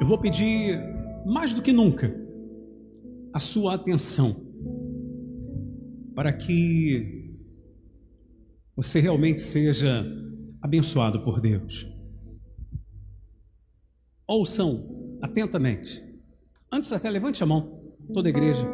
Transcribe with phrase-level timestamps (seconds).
[0.00, 0.78] eu vou pedir
[1.24, 2.14] mais do que nunca
[3.32, 4.34] a sua atenção
[6.14, 7.34] para que
[8.74, 10.06] você realmente seja
[10.62, 11.86] abençoado por Deus.
[14.26, 14.78] Ouçam
[15.22, 16.02] atentamente.
[16.72, 17.80] Antes até levante a mão,
[18.12, 18.66] toda a igreja.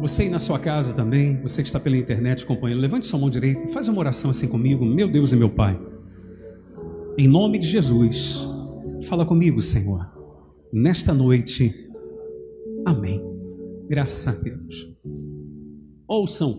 [0.00, 3.30] Você aí na sua casa também, você que está pela internet acompanhando, levante sua mão
[3.30, 5.80] direita e faz uma oração assim comigo, meu Deus e meu Pai.
[7.16, 8.46] Em nome de Jesus,
[9.08, 10.15] fala comigo, Senhor,
[10.72, 11.74] nesta noite.
[12.84, 13.20] Amém.
[13.88, 14.96] Graças a Deus.
[16.06, 16.54] Ouçam.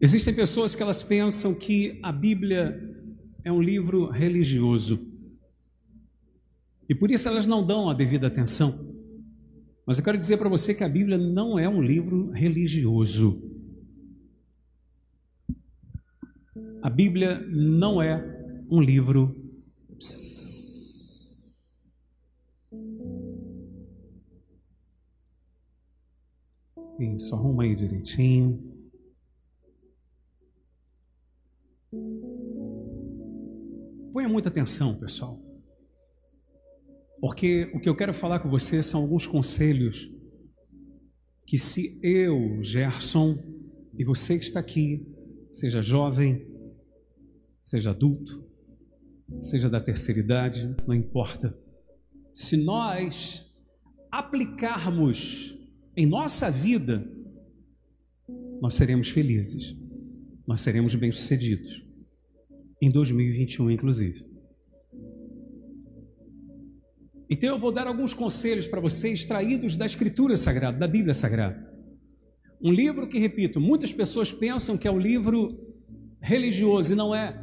[0.00, 2.78] Existem pessoas que elas pensam que a Bíblia
[3.42, 5.14] é um livro religioso.
[6.88, 8.72] E por isso elas não dão a devida atenção.
[9.86, 13.50] Mas eu quero dizer para você que a Bíblia não é um livro religioso.
[16.82, 18.22] A Bíblia não é
[18.70, 19.34] um livro.
[26.98, 28.72] Isso, arruma aí direitinho.
[34.12, 35.40] Ponha muita atenção, pessoal.
[37.20, 40.10] Porque o que eu quero falar com você são alguns conselhos
[41.46, 43.36] que se eu, Gerson,
[43.98, 45.06] e você que está aqui,
[45.50, 46.46] seja jovem,
[47.62, 48.44] seja adulto,
[49.40, 51.56] seja da terceira idade, não importa.
[52.32, 53.52] Se nós
[54.10, 55.56] aplicarmos
[55.96, 57.08] em nossa vida,
[58.60, 59.76] nós seremos felizes,
[60.46, 61.84] nós seremos bem-sucedidos,
[62.80, 64.26] em 2021, inclusive.
[67.30, 71.72] Então eu vou dar alguns conselhos para você, extraídos da Escritura Sagrada, da Bíblia Sagrada.
[72.60, 75.58] Um livro que, repito, muitas pessoas pensam que é um livro
[76.20, 77.38] religioso e não é.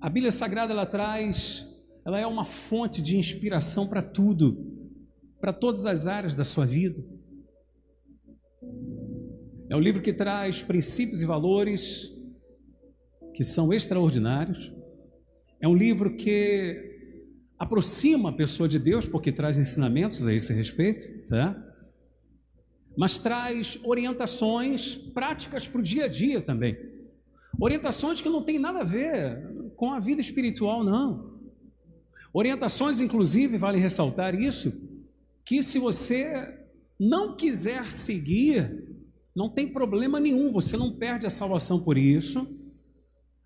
[0.00, 1.66] A Bíblia Sagrada ela traz,
[2.04, 4.90] ela é uma fonte de inspiração para tudo,
[5.40, 7.04] para todas as áreas da sua vida.
[9.68, 12.12] É um livro que traz princípios e valores
[13.32, 14.72] que são extraordinários.
[15.58, 16.92] É um livro que
[17.58, 21.56] aproxima a pessoa de Deus, porque traz ensinamentos a esse respeito, tá?
[22.94, 26.76] Mas traz orientações práticas para o dia a dia também.
[27.58, 31.40] Orientações que não tem nada a ver com a vida espiritual, não.
[32.34, 34.90] Orientações, inclusive, vale ressaltar isso,
[35.44, 36.58] que se você
[37.00, 38.83] não quiser seguir,
[39.34, 42.46] não tem problema nenhum, você não perde a salvação por isso,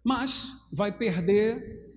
[0.05, 1.89] mas vai perder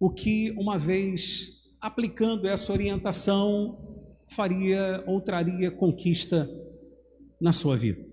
[0.00, 6.48] o que, uma vez aplicando essa orientação, faria ou traria conquista
[7.40, 8.06] na sua vida.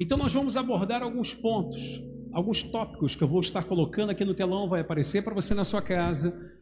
[0.00, 4.34] Então, nós vamos abordar alguns pontos, alguns tópicos que eu vou estar colocando aqui no
[4.34, 6.56] telão, vai aparecer para você na sua casa.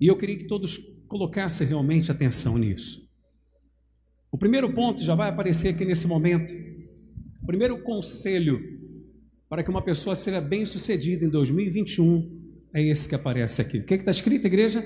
[0.00, 0.78] E eu queria que todos
[1.08, 3.05] colocassem realmente atenção nisso.
[4.30, 6.52] O primeiro ponto já vai aparecer aqui nesse momento.
[7.42, 8.60] O primeiro conselho
[9.48, 12.44] para que uma pessoa seja bem sucedida em 2021
[12.74, 13.78] é esse que aparece aqui.
[13.78, 14.84] O que é está escrito, igreja?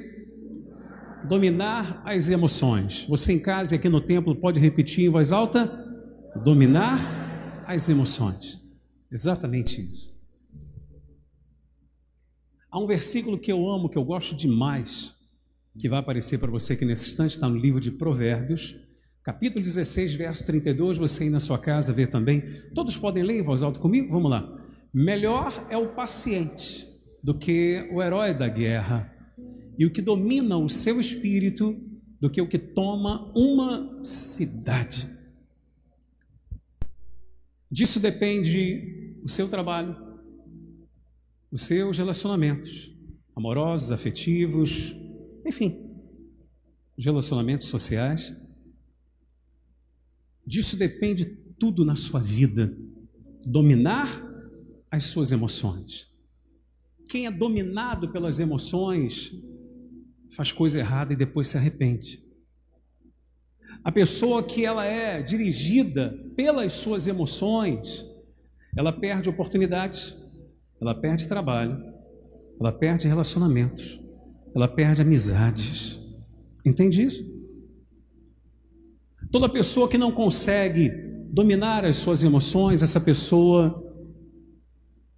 [1.28, 3.04] Dominar as emoções.
[3.08, 5.66] Você em casa e aqui no templo pode repetir em voz alta:
[6.44, 8.60] dominar as emoções.
[9.10, 10.14] Exatamente isso.
[12.70, 15.16] Há um versículo que eu amo, que eu gosto demais,
[15.76, 18.76] que vai aparecer para você aqui nesse instante, está no livro de Provérbios,
[19.22, 22.42] capítulo 16, verso 32, você aí na sua casa vê também.
[22.74, 24.10] Todos podem ler em voz alta comigo?
[24.10, 24.58] Vamos lá.
[24.92, 26.88] Melhor é o paciente
[27.22, 29.14] do que o herói da guerra,
[29.78, 31.74] e o que domina o seu espírito
[32.20, 35.08] do que o que toma uma cidade.
[37.70, 39.96] Disso depende o seu trabalho,
[41.50, 42.94] os seus relacionamentos
[43.34, 44.94] amorosos, afetivos,
[45.46, 45.78] enfim,
[46.98, 48.36] os relacionamentos sociais.
[50.50, 51.24] Disso depende
[51.60, 52.76] tudo na sua vida.
[53.46, 54.20] Dominar
[54.90, 56.08] as suas emoções.
[57.08, 59.32] Quem é dominado pelas emoções
[60.34, 62.24] faz coisa errada e depois se arrepende.
[63.84, 68.04] A pessoa que ela é dirigida pelas suas emoções,
[68.76, 70.16] ela perde oportunidades,
[70.80, 71.80] ela perde trabalho,
[72.60, 74.00] ela perde relacionamentos,
[74.52, 76.00] ela perde amizades.
[76.66, 77.39] Entende isso?
[79.30, 80.90] Toda pessoa que não consegue
[81.32, 83.80] dominar as suas emoções, essa pessoa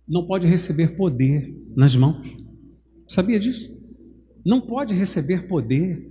[0.06, 2.36] não pode receber poder nas mãos.
[3.08, 3.74] Sabia disso?
[4.44, 6.10] Não pode receber poder.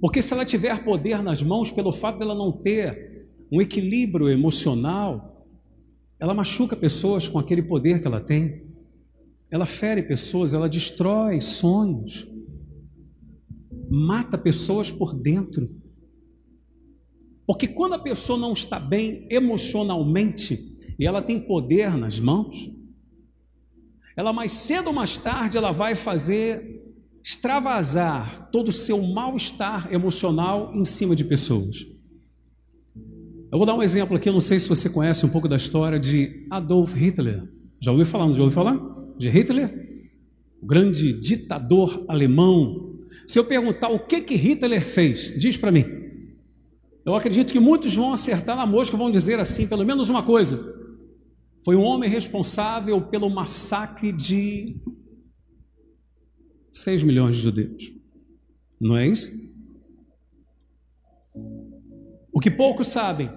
[0.00, 5.32] Porque se ela tiver poder nas mãos, pelo fato dela não ter um equilíbrio emocional,
[6.18, 8.62] Ela machuca pessoas com aquele poder que ela tem.
[9.50, 12.26] Ela fere pessoas, ela destrói sonhos.
[13.90, 15.68] Mata pessoas por dentro.
[17.46, 20.58] Porque quando a pessoa não está bem emocionalmente
[20.98, 22.70] e ela tem poder nas mãos,
[24.16, 26.82] ela mais cedo ou mais tarde ela vai fazer
[27.22, 31.84] extravasar todo o seu mal-estar emocional em cima de pessoas.
[33.50, 35.56] Eu vou dar um exemplo aqui, eu não sei se você conhece um pouco da
[35.56, 37.48] história de Adolf Hitler.
[37.80, 38.26] Já ouviu falar?
[38.26, 38.78] Não já ouviu falar?
[39.18, 39.72] De Hitler?
[40.62, 42.95] O grande ditador alemão.
[43.26, 45.84] Se eu perguntar o que que Hitler fez, diz para mim.
[47.04, 50.58] Eu acredito que muitos vão acertar na mosca, vão dizer assim, pelo menos uma coisa.
[51.64, 54.76] Foi um homem responsável pelo massacre de
[56.72, 57.92] 6 milhões de judeus.
[58.80, 59.30] Não é isso?
[62.32, 63.30] O que poucos sabem,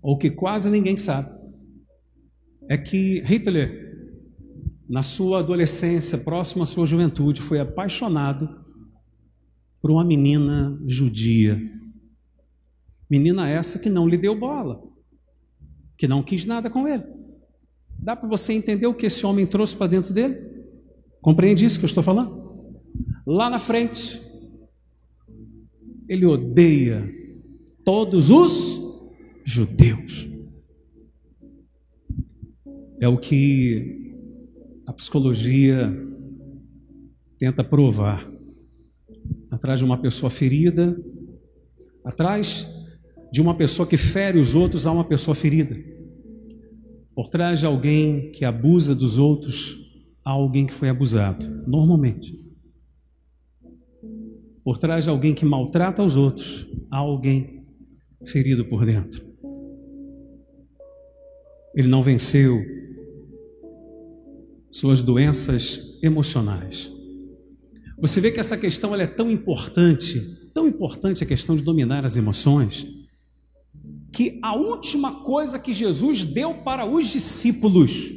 [0.00, 1.28] ou que quase ninguém sabe,
[2.68, 3.87] é que Hitler,
[4.88, 8.64] na sua adolescência, próximo à sua juventude, foi apaixonado
[9.82, 11.60] por uma menina judia.
[13.10, 14.82] Menina essa que não lhe deu bola,
[15.96, 17.04] que não quis nada com ele.
[17.98, 20.38] Dá para você entender o que esse homem trouxe para dentro dele?
[21.20, 22.48] Compreende isso que eu estou falando?
[23.26, 24.22] Lá na frente,
[26.08, 27.12] ele odeia
[27.84, 28.80] todos os
[29.44, 30.28] judeus.
[33.00, 34.07] É o que
[34.88, 35.94] a psicologia
[37.38, 38.26] tenta provar.
[39.50, 40.98] Atrás de uma pessoa ferida,
[42.02, 42.66] atrás
[43.30, 45.76] de uma pessoa que fere os outros, há uma pessoa ferida.
[47.14, 49.76] Por trás de alguém que abusa dos outros,
[50.24, 52.32] há alguém que foi abusado, normalmente.
[54.64, 57.66] Por trás de alguém que maltrata os outros, há alguém
[58.24, 59.22] ferido por dentro.
[61.74, 62.56] Ele não venceu
[64.78, 66.90] suas doenças emocionais.
[67.98, 70.20] Você vê que essa questão é tão importante,
[70.54, 72.86] tão importante a questão de dominar as emoções,
[74.12, 78.12] que a última coisa que Jesus deu para os discípulos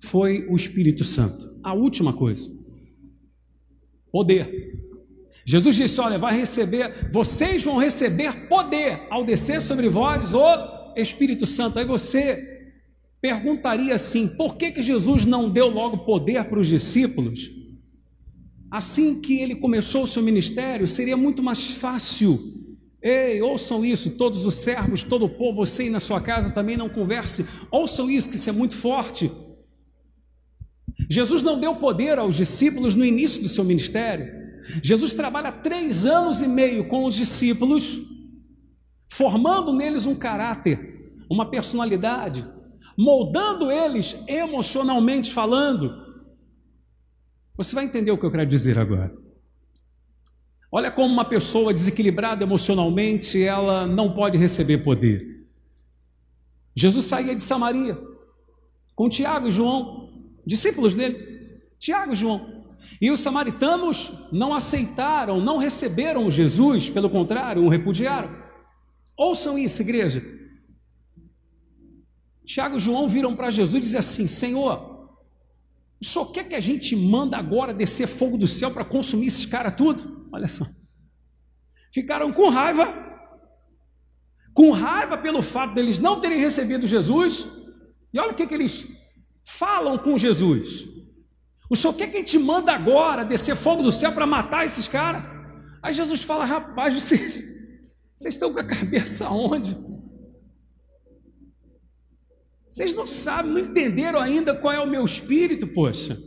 [0.00, 1.58] foi o Espírito Santo.
[1.64, 2.54] A última coisa.
[4.12, 4.78] Poder.
[5.46, 11.46] Jesus disse: Olha, vai receber, vocês vão receber poder ao descer sobre vós o Espírito
[11.46, 11.78] Santo.
[11.78, 12.57] Aí você
[13.20, 17.50] perguntaria assim: por que, que Jesus não deu logo poder para os discípulos?
[18.70, 22.38] Assim que ele começou o seu ministério, seria muito mais fácil.
[23.00, 26.76] Ei, ouçam isso, todos os servos, todo o povo, você e na sua casa também
[26.76, 27.46] não converse.
[27.70, 29.30] Ouçam isso, que isso é muito forte.
[31.08, 34.36] Jesus não deu poder aos discípulos no início do seu ministério.
[34.82, 38.00] Jesus trabalha três anos e meio com os discípulos,
[39.08, 42.44] formando neles um caráter, uma personalidade,
[42.98, 45.94] moldando eles emocionalmente falando.
[47.56, 49.16] Você vai entender o que eu quero dizer agora.
[50.70, 55.46] Olha como uma pessoa desequilibrada emocionalmente, ela não pode receber poder.
[56.74, 57.96] Jesus saía de Samaria
[58.96, 62.66] com Tiago e João, discípulos dele, Tiago e João.
[63.00, 68.36] E os samaritanos não aceitaram, não receberam Jesus, pelo contrário, o repudiaram.
[69.16, 70.37] Ouçam isso, igreja.
[72.48, 75.06] Tiago e João viram para Jesus e dizem assim: Senhor,
[76.00, 79.44] o senhor quer que a gente manda agora descer fogo do céu para consumir esses
[79.44, 80.26] caras tudo?
[80.32, 80.66] Olha só.
[81.92, 82.86] Ficaram com raiva,
[84.54, 87.46] com raiva pelo fato deles não terem recebido Jesus,
[88.14, 88.86] e olha o que, que eles
[89.44, 90.88] falam com Jesus.
[91.68, 94.88] O senhor quer que a gente manda agora descer fogo do céu para matar esses
[94.88, 95.22] caras?
[95.82, 97.44] Aí Jesus fala: rapaz, vocês,
[98.16, 99.76] vocês estão com a cabeça onde?
[102.68, 106.20] Vocês não sabem, não entenderam ainda qual é o meu espírito, poxa.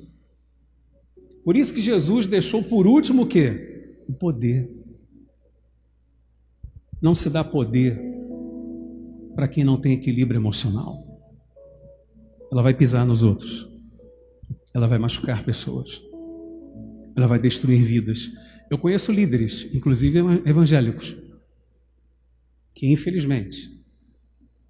[1.44, 3.96] Por isso que Jesus deixou por último o quê?
[4.08, 4.70] O poder.
[7.02, 8.00] Não se dá poder
[9.36, 10.96] para quem não tem equilíbrio emocional.
[12.52, 13.72] Ela vai pisar nos outros
[14.74, 16.02] ela vai machucar pessoas,
[17.16, 18.30] ela vai destruir vidas.
[18.70, 21.16] Eu conheço líderes, inclusive evangélicos,
[22.74, 23.81] que infelizmente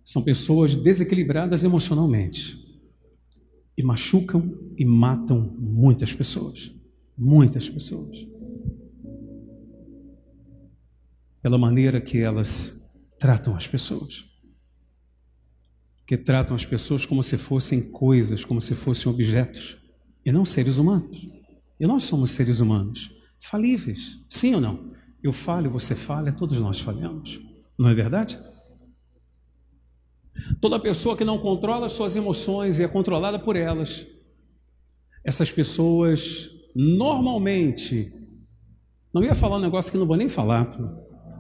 [0.04, 2.58] são pessoas desequilibradas emocionalmente
[3.78, 6.72] e machucam e matam muitas pessoas,
[7.18, 8.28] muitas pessoas,
[11.42, 14.32] pela maneira que elas tratam as pessoas
[16.12, 19.78] que tratam as pessoas como se fossem coisas, como se fossem objetos
[20.26, 21.26] e não seres humanos.
[21.80, 24.78] E nós somos seres humanos, falíveis, sim ou não?
[25.24, 27.40] Eu falho, você falha, todos nós falhamos,
[27.80, 28.38] não é verdade?
[30.60, 34.06] Toda pessoa que não controla suas emoções e é controlada por elas,
[35.24, 38.14] essas pessoas normalmente,
[39.14, 40.70] não ia falar um negócio que não vou nem falar,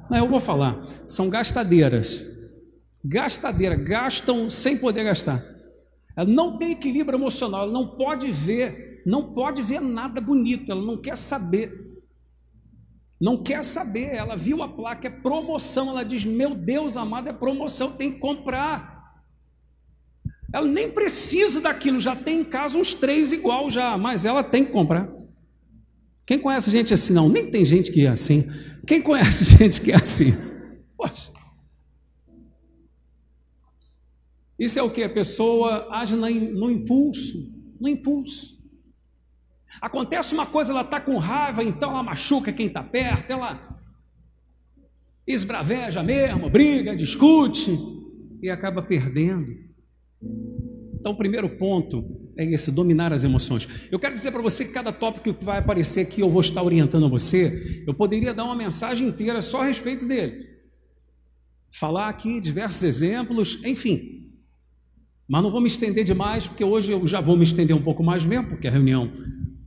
[0.10, 2.29] não, eu vou falar, são gastadeiras.
[3.03, 5.43] Gastadeira, gastam sem poder gastar.
[6.15, 10.81] Ela não tem equilíbrio emocional, ela não pode ver, não pode ver nada bonito, ela
[10.81, 11.90] não quer saber.
[13.21, 17.33] Não quer saber, ela viu a placa, é promoção, ela diz: Meu Deus amado, é
[17.33, 19.21] promoção, tem que comprar.
[20.51, 24.65] Ela nem precisa daquilo, já tem em casa uns três igual já, mas ela tem
[24.65, 25.07] que comprar.
[26.25, 27.13] Quem conhece gente assim?
[27.13, 28.43] Não, nem tem gente que é assim.
[28.87, 30.33] Quem conhece gente que é assim?
[30.97, 31.31] Poxa.
[34.57, 35.03] Isso é o que?
[35.03, 37.37] A pessoa age no impulso,
[37.79, 38.60] no impulso.
[39.79, 43.79] Acontece uma coisa, ela está com raiva, então ela machuca quem está perto, ela
[45.25, 47.77] esbraveja mesmo, briga, discute
[48.41, 49.55] e acaba perdendo.
[50.99, 53.87] Então, o primeiro ponto é esse: dominar as emoções.
[53.91, 56.61] Eu quero dizer para você que cada tópico que vai aparecer aqui, eu vou estar
[56.61, 57.83] orientando você.
[57.87, 60.47] Eu poderia dar uma mensagem inteira só a respeito dele,
[61.71, 64.19] falar aqui diversos exemplos, enfim.
[65.27, 68.03] Mas não vou me estender demais, porque hoje eu já vou me estender um pouco
[68.03, 69.11] mais mesmo, porque a reunião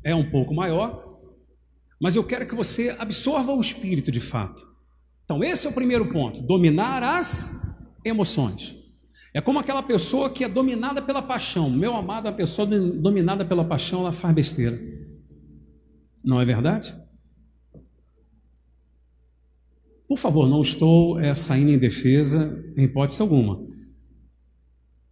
[0.04, 1.18] é um pouco maior.
[2.00, 4.66] Mas eu quero que você absorva o espírito de fato.
[5.24, 8.76] Então, esse é o primeiro ponto: dominar as emoções.
[9.32, 11.68] É como aquela pessoa que é dominada pela paixão.
[11.68, 14.78] Meu amado, a pessoa dominada pela paixão, ela faz besteira.
[16.22, 16.94] Não é verdade?
[20.06, 23.58] Por favor, não estou é, saindo em defesa em hipótese alguma.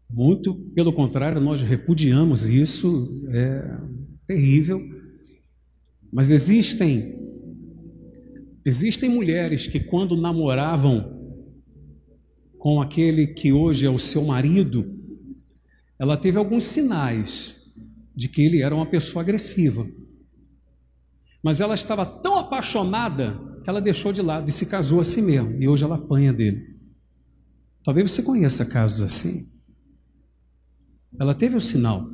[0.09, 3.79] Muito pelo contrário, nós repudiamos isso, é
[4.27, 4.81] terrível.
[6.13, 7.21] Mas existem
[8.65, 11.21] existem mulheres que quando namoravam
[12.59, 14.99] com aquele que hoje é o seu marido,
[15.99, 17.73] ela teve alguns sinais
[18.15, 19.85] de que ele era uma pessoa agressiva.
[21.43, 25.23] Mas ela estava tão apaixonada que ela deixou de lado e se casou a si
[25.23, 26.77] mesma, e hoje ela apanha dele.
[27.85, 29.45] Talvez você conheça casos assim.
[31.19, 32.05] Ela teve o sinal,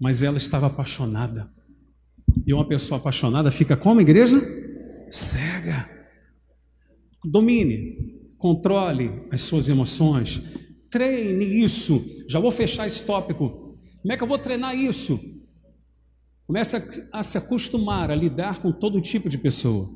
[0.00, 1.52] mas ela estava apaixonada.
[2.46, 4.40] E uma pessoa apaixonada fica como, igreja?
[5.10, 5.88] Cega.
[7.22, 10.42] Domine, controle as suas emoções,
[10.88, 12.24] treine isso.
[12.28, 13.78] Já vou fechar esse tópico.
[14.00, 15.20] Como é que eu vou treinar isso?
[16.46, 19.88] Comece a, a se acostumar a lidar com todo tipo de pessoa.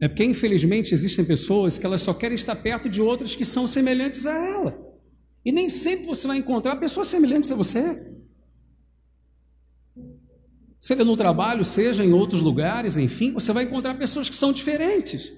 [0.00, 3.66] É porque, infelizmente, existem pessoas que elas só querem estar perto de outras que são
[3.66, 4.78] semelhantes a ela.
[5.44, 8.19] E nem sempre você vai encontrar pessoas semelhantes a você.
[10.80, 15.30] Seja no trabalho, seja em outros lugares, enfim, você vai encontrar pessoas que são diferentes.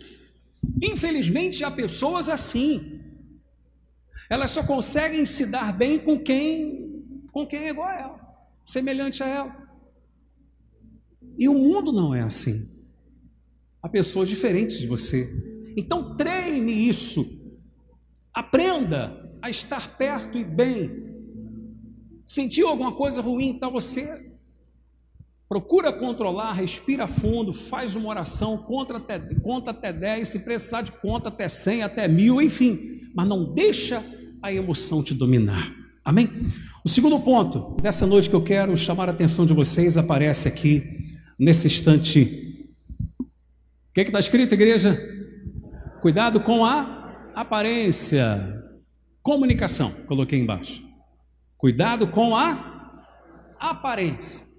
[0.80, 3.00] Infelizmente, há pessoas assim.
[4.30, 8.20] Elas só conseguem se dar bem com quem, com quem é igual a ela,
[8.64, 9.68] semelhante a ela.
[11.36, 12.70] E o mundo não é assim.
[13.82, 15.26] Há pessoas diferentes de você.
[15.76, 17.26] Então treine isso.
[18.32, 21.02] Aprenda a estar perto e bem.
[22.24, 24.31] Sentiu alguma coisa ruim, então você
[25.52, 30.90] Procura controlar, respira fundo, faz uma oração, conta até, conta até 10, se precisar de
[30.92, 33.02] conta até 100, até mil, enfim.
[33.14, 34.02] Mas não deixa
[34.40, 35.70] a emoção te dominar.
[36.02, 36.30] Amém?
[36.82, 40.82] O segundo ponto dessa noite que eu quero chamar a atenção de vocês aparece aqui
[41.38, 42.72] nesse instante.
[43.20, 44.98] O que é está escrito, igreja?
[46.00, 48.40] Cuidado com a aparência.
[49.20, 50.82] Comunicação, coloquei embaixo.
[51.58, 53.04] Cuidado com a
[53.60, 54.51] aparência.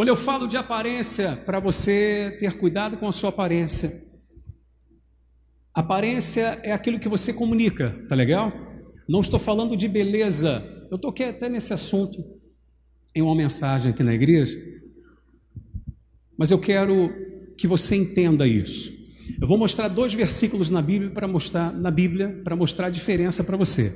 [0.00, 3.92] Quando eu falo de aparência, para você ter cuidado com a sua aparência.
[5.74, 8.50] Aparência é aquilo que você comunica, tá legal?
[9.06, 10.86] Não estou falando de beleza.
[10.90, 12.16] Eu toquei até nesse assunto
[13.14, 14.56] em uma mensagem aqui na igreja.
[16.34, 17.12] Mas eu quero
[17.58, 18.94] que você entenda isso.
[19.38, 23.44] Eu vou mostrar dois versículos na Bíblia para mostrar na Bíblia para mostrar a diferença
[23.44, 23.92] para você.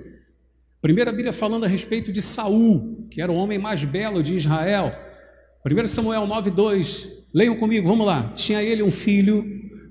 [0.83, 5.14] Primeira Bíblia falando a respeito de Saul, que era o homem mais belo de Israel.
[5.67, 8.35] 1 Samuel 9,2, leiam comigo, vamos lá.
[8.35, 9.43] Tinha ele um filho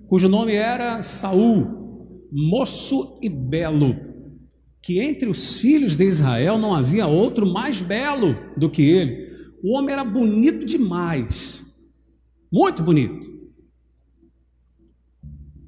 [0.07, 3.95] cujo nome era Saul, moço e belo,
[4.83, 9.33] que entre os filhos de Israel não havia outro mais belo do que ele.
[9.63, 11.63] O homem era bonito demais,
[12.51, 13.33] muito bonito.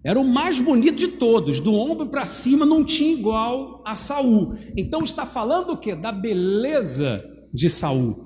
[0.03, 4.55] Era o mais bonito de todos, do ombro para cima não tinha igual a Saul.
[4.77, 5.95] Então está falando o que?
[5.95, 8.24] Da beleza de Saul.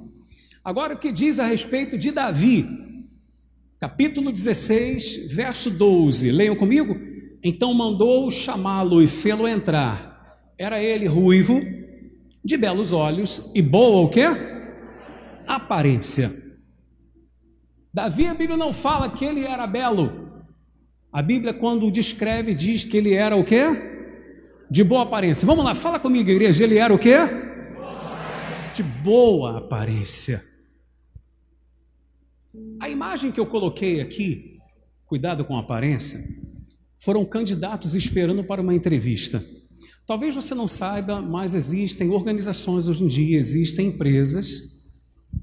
[0.64, 2.68] Agora, o que diz a respeito de Davi?
[3.80, 6.32] Capítulo 16, verso 12.
[6.32, 6.96] Leiam comigo.
[7.42, 10.38] Então mandou chamá-lo e fê-lo entrar.
[10.58, 11.62] Era ele ruivo,
[12.44, 14.26] de belos olhos e boa o quê?
[15.48, 16.30] Aparência.
[17.94, 20.44] Davi, a Bíblia não fala que ele era belo.
[21.12, 23.64] A Bíblia, quando o descreve, diz que ele era o quê?
[24.70, 25.46] De boa aparência.
[25.46, 26.64] Vamos lá, fala comigo, igreja.
[26.64, 27.16] Ele era o quê?
[28.76, 30.49] De boa aparência.
[32.80, 34.58] A imagem que eu coloquei aqui,
[35.06, 36.20] cuidado com a aparência,
[36.98, 39.44] foram candidatos esperando para uma entrevista.
[40.06, 44.80] Talvez você não saiba, mas existem organizações hoje em dia, existem empresas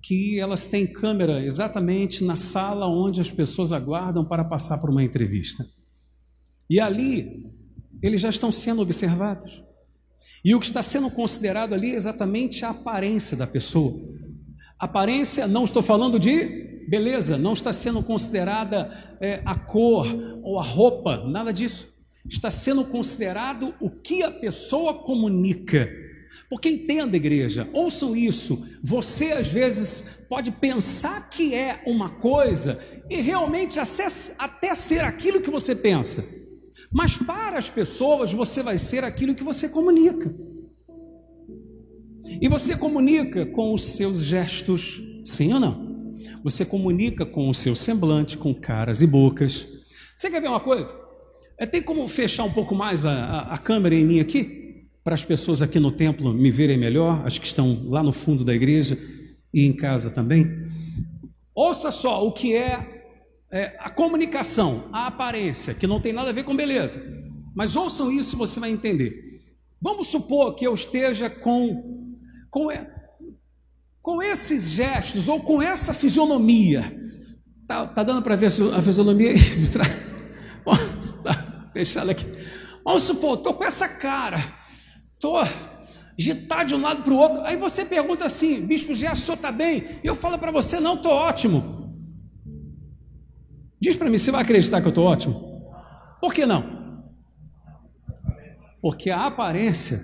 [0.03, 5.05] que elas têm câmera exatamente na sala onde as pessoas aguardam para passar por uma
[5.05, 5.67] entrevista.
[6.69, 7.47] E ali
[8.03, 9.63] eles já estão sendo observados.
[10.45, 14.01] E o que está sendo considerado ali é exatamente a aparência da pessoa.
[14.79, 18.91] Aparência, não estou falando de beleza, não está sendo considerada
[19.21, 20.07] é, a cor
[20.43, 21.89] ou a roupa, nada disso.
[22.29, 25.89] Está sendo considerado o que a pessoa comunica.
[26.49, 28.67] Porque entenda, igreja, ouçam isso.
[28.83, 32.79] Você às vezes pode pensar que é uma coisa
[33.09, 33.79] e realmente
[34.39, 36.25] até ser aquilo que você pensa.
[36.93, 40.35] Mas para as pessoas você vai ser aquilo que você comunica.
[42.41, 45.96] E você comunica com os seus gestos, sim ou não?
[46.47, 49.67] Você comunica com o seu semblante, com caras e bocas.
[50.17, 50.95] Você quer ver uma coisa?
[51.59, 54.65] É, tem como fechar um pouco mais a, a, a câmera em mim aqui?
[55.07, 58.45] para as pessoas aqui no templo me verem melhor, as que estão lá no fundo
[58.45, 58.99] da igreja
[59.55, 60.69] e em casa também.
[61.55, 63.05] Ouça só o que é,
[63.53, 67.01] é a comunicação, a aparência, que não tem nada a ver com beleza.
[67.55, 69.41] Mas ouçam isso e você vai entender.
[69.81, 72.11] Vamos supor que eu esteja com,
[72.51, 72.69] com,
[74.07, 76.85] com esses gestos ou com essa fisionomia.
[77.67, 79.91] Tá, tá dando para ver a fisionomia de trás?
[81.03, 82.25] Está fechado aqui.
[82.85, 84.39] Vamos supor, estou com essa cara
[85.17, 85.43] estou
[86.17, 87.41] agitado de um lado para o outro.
[87.41, 89.99] Aí você pergunta assim, Bispo Zé, o senhor está bem?
[90.05, 91.99] E eu falo para você, não, estou ótimo.
[93.81, 95.75] Diz para mim, você vai acreditar que eu estou ótimo?
[96.21, 97.05] Por que não?
[98.81, 100.01] Porque a aparência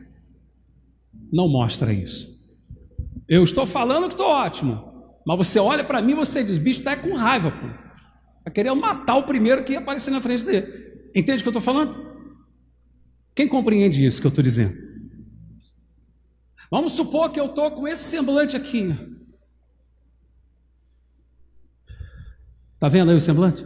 [1.32, 2.41] não mostra isso.
[3.32, 6.80] Eu estou falando que estou ótimo, mas você olha para mim e você diz, bicho,
[6.80, 7.66] está com raiva, pô.
[8.44, 11.10] Vai querer matar o primeiro que aparecer na frente dele.
[11.16, 11.96] Entende o que eu estou falando?
[13.34, 14.74] Quem compreende isso que eu estou dizendo?
[16.70, 18.94] Vamos supor que eu estou com esse semblante aqui.
[22.74, 23.64] Está vendo aí o semblante?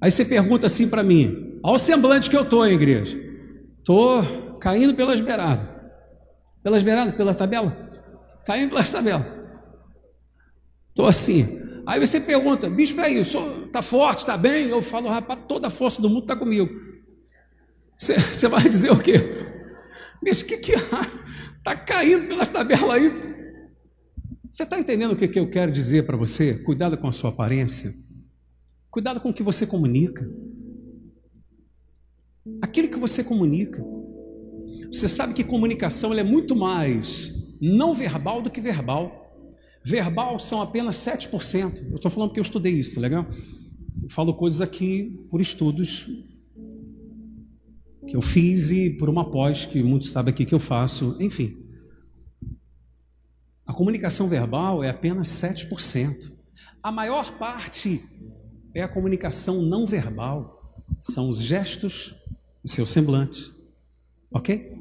[0.00, 3.16] Aí você pergunta assim para mim: olha o semblante que eu estou, igreja.
[3.78, 5.68] Estou caindo pelas beiradas.
[6.60, 7.83] Pelas beiradas, pela tabela?
[8.44, 9.26] Caindo pelas tabelas.
[10.90, 11.44] Estou assim.
[11.86, 14.68] Aí você pergunta, bispo, aí, está forte, está bem?
[14.68, 16.68] Eu falo, rapaz, toda a força do mundo está comigo.
[17.96, 19.14] Você, você vai dizer o quê?
[20.22, 23.34] Bicho, o que, que Está caindo pelas tabelas aí.
[24.50, 26.62] Você está entendendo o que, que eu quero dizer para você?
[26.64, 27.92] Cuidado com a sua aparência.
[28.88, 30.30] Cuidado com o que você comunica.
[32.62, 33.84] Aquilo que você comunica.
[34.92, 39.22] Você sabe que comunicação é muito mais não verbal do que verbal.
[39.84, 41.90] Verbal são apenas 7%.
[41.90, 43.26] Eu estou falando porque eu estudei isso, tá legal?
[44.02, 46.06] Eu falo coisas aqui por estudos
[48.06, 51.56] que eu fiz e por uma pós que muitos sabem aqui que eu faço, enfim.
[53.66, 56.12] A comunicação verbal é apenas 7%.
[56.82, 58.02] A maior parte
[58.74, 62.14] é a comunicação não verbal, são os gestos,
[62.62, 63.50] o seu semblante,
[64.30, 64.76] ok?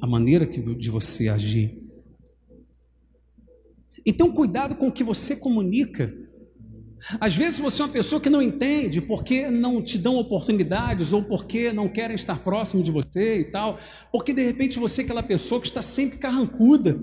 [0.00, 1.89] A maneira de você agir.
[4.04, 6.12] Então, cuidado com o que você comunica
[7.20, 11.22] às vezes você é uma pessoa que não entende porque não te dão oportunidades ou
[11.22, 13.78] porque não querem estar próximo de você e tal,
[14.12, 17.02] porque de repente você é aquela pessoa que está sempre carrancuda.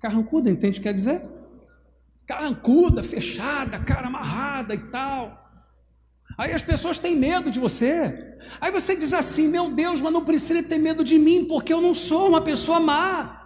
[0.00, 1.22] Carrancuda, entende o que quer dizer?
[2.26, 5.40] Carrancuda, fechada, cara amarrada e tal.
[6.38, 8.36] Aí as pessoas têm medo de você.
[8.60, 11.80] Aí você diz assim: meu Deus, mas não precisa ter medo de mim, porque eu
[11.80, 13.41] não sou uma pessoa má.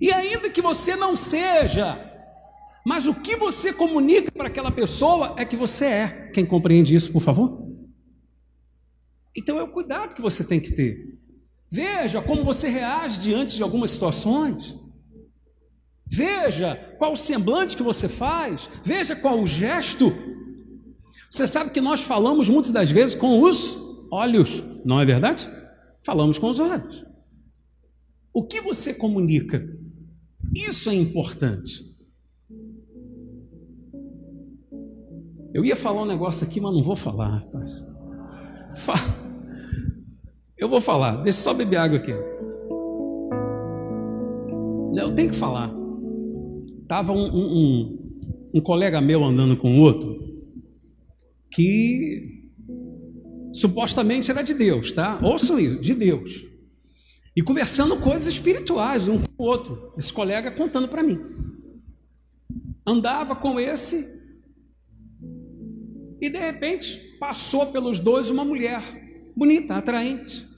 [0.00, 2.12] E ainda que você não seja
[2.84, 6.30] mas o que você comunica para aquela pessoa é que você é.
[6.34, 7.66] Quem compreende isso, por favor?
[9.34, 11.18] Então é o cuidado que você tem que ter.
[11.72, 14.78] Veja como você reage diante de algumas situações.
[16.06, 18.68] Veja qual o semblante que você faz.
[18.84, 20.12] Veja qual o gesto.
[21.30, 23.78] Você sabe que nós falamos muitas das vezes com os
[24.12, 25.48] olhos, não é verdade?
[26.04, 27.04] Falamos com os olhos.
[28.34, 29.64] O que você comunica?
[30.52, 31.94] Isso é importante.
[35.54, 37.80] Eu ia falar um negócio aqui, mas não vou falar, rapaz.
[40.56, 42.12] Eu vou falar, deixa eu só beber água aqui.
[44.96, 45.70] Eu tenho que falar.
[46.88, 48.20] Tava um, um, um,
[48.54, 50.24] um colega meu andando com outro
[51.50, 52.50] que
[53.52, 55.20] supostamente era de Deus, tá?
[55.22, 56.53] Ouçam isso, de Deus.
[57.36, 59.92] E conversando coisas espirituais um com o outro.
[59.96, 61.18] Esse colega contando para mim.
[62.86, 64.24] Andava com esse
[66.20, 68.82] e de repente passou pelos dois uma mulher
[69.36, 70.48] bonita, atraente.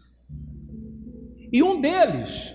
[1.52, 2.54] E um deles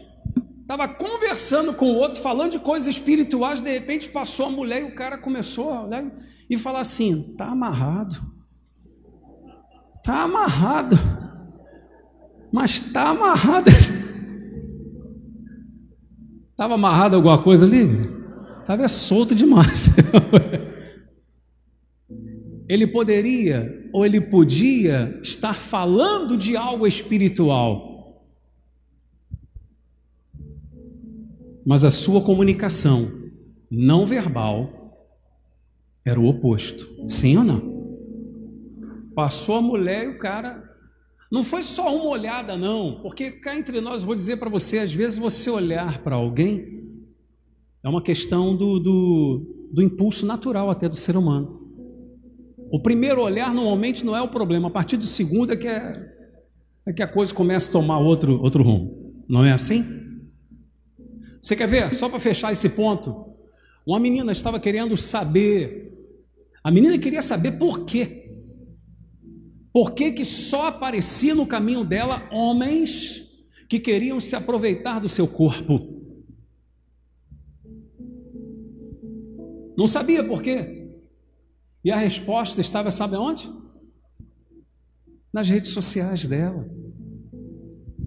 [0.61, 4.85] estava conversando com o outro, falando de coisas espirituais, de repente passou a mulher e
[4.85, 6.09] o cara começou a olhar
[6.49, 8.15] e falar assim: tá amarrado,
[10.03, 10.95] tá amarrado,
[12.49, 13.71] mas tá amarrado.
[16.61, 17.87] Estava amarrado alguma coisa ali?
[18.59, 19.89] Estava solto demais.
[22.69, 28.23] ele poderia ou ele podia estar falando de algo espiritual,
[31.65, 33.09] mas a sua comunicação
[33.67, 35.09] não verbal
[36.05, 37.09] era o oposto.
[37.09, 37.61] Sim ou não?
[39.15, 40.70] Passou a mulher e o cara.
[41.31, 44.93] Não foi só uma olhada, não, porque cá entre nós, vou dizer para você: às
[44.93, 46.81] vezes você olhar para alguém
[47.83, 51.61] é uma questão do, do, do impulso natural até do ser humano.
[52.69, 56.05] O primeiro olhar normalmente não é o problema, a partir do segundo é que, é,
[56.85, 59.23] é que a coisa começa a tomar outro, outro rumo.
[59.27, 59.83] Não é assim?
[61.41, 61.93] Você quer ver?
[61.93, 63.25] Só para fechar esse ponto.
[63.85, 65.91] Uma menina estava querendo saber,
[66.63, 68.20] a menina queria saber por quê.
[69.73, 73.29] Por que, que só aparecia no caminho dela homens
[73.69, 76.01] que queriam se aproveitar do seu corpo?
[79.77, 80.89] Não sabia por quê.
[81.83, 83.49] E a resposta estava, sabe onde?
[85.33, 86.69] Nas redes sociais dela,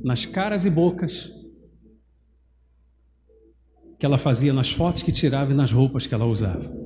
[0.03, 1.33] nas caras e bocas
[3.98, 6.84] que ela fazia nas fotos que tirava e nas roupas que ela usava.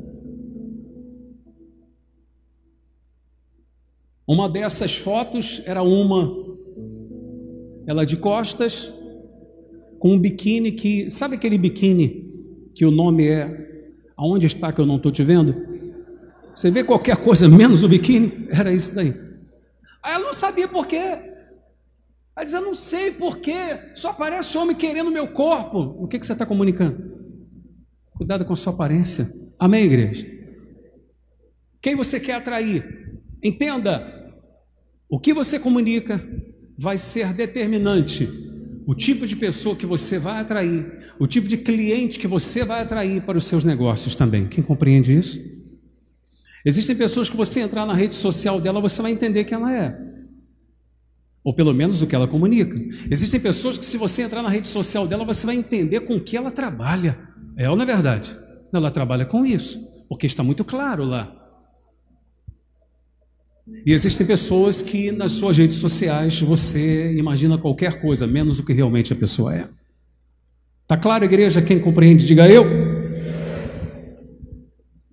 [4.28, 6.30] Uma dessas fotos era uma,
[7.86, 8.92] ela de costas,
[9.98, 12.28] com um biquíni que, sabe aquele biquíni
[12.74, 13.68] que o nome é
[14.18, 15.54] Aonde está que eu não estou te vendo?
[16.52, 18.48] Você vê qualquer coisa menos o biquíni?
[18.50, 19.14] Era isso daí.
[20.02, 20.96] Aí ela não sabia por quê.
[22.36, 23.92] Ela diz: Eu não sei por quê.
[23.94, 25.78] Só aparece homem querendo meu corpo.
[26.00, 27.16] O que, que você está comunicando?
[28.16, 29.28] Cuidado com a sua aparência.
[29.56, 30.26] Amém, igreja?
[31.80, 33.20] Quem você quer atrair?
[33.40, 34.17] Entenda:
[35.08, 36.22] o que você comunica
[36.76, 38.28] vai ser determinante.
[38.86, 42.80] O tipo de pessoa que você vai atrair, o tipo de cliente que você vai
[42.80, 44.46] atrair para os seus negócios também.
[44.46, 45.38] Quem compreende isso?
[46.64, 49.98] Existem pessoas que você entrar na rede social dela, você vai entender quem ela é.
[51.44, 52.78] Ou pelo menos o que ela comunica.
[53.10, 56.36] Existem pessoas que, se você entrar na rede social dela, você vai entender com que
[56.36, 57.18] ela trabalha.
[57.56, 58.36] É ou não é verdade?
[58.72, 61.37] Ela trabalha com isso, porque está muito claro lá.
[63.84, 68.72] E existem pessoas que nas suas redes sociais você imagina qualquer coisa, menos o que
[68.72, 69.68] realmente a pessoa é.
[70.82, 71.62] Está claro, igreja?
[71.62, 72.64] Quem compreende, diga eu.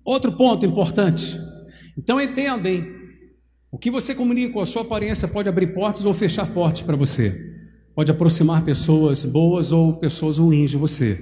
[0.04, 1.38] Outro ponto importante.
[1.98, 2.86] Então entendem,
[3.70, 6.96] o que você comunica com a sua aparência pode abrir portas ou fechar portas para
[6.96, 7.32] você.
[7.94, 11.18] Pode aproximar pessoas boas ou pessoas ruins de você.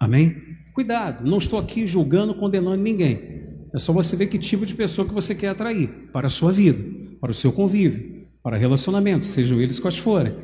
[0.00, 0.36] Amém?
[0.74, 3.31] Cuidado, não estou aqui julgando, condenando ninguém.
[3.74, 6.52] É só você ver que tipo de pessoa que você quer atrair para a sua
[6.52, 6.78] vida,
[7.20, 10.34] para o seu convívio, para relacionamentos, sejam eles quais forem.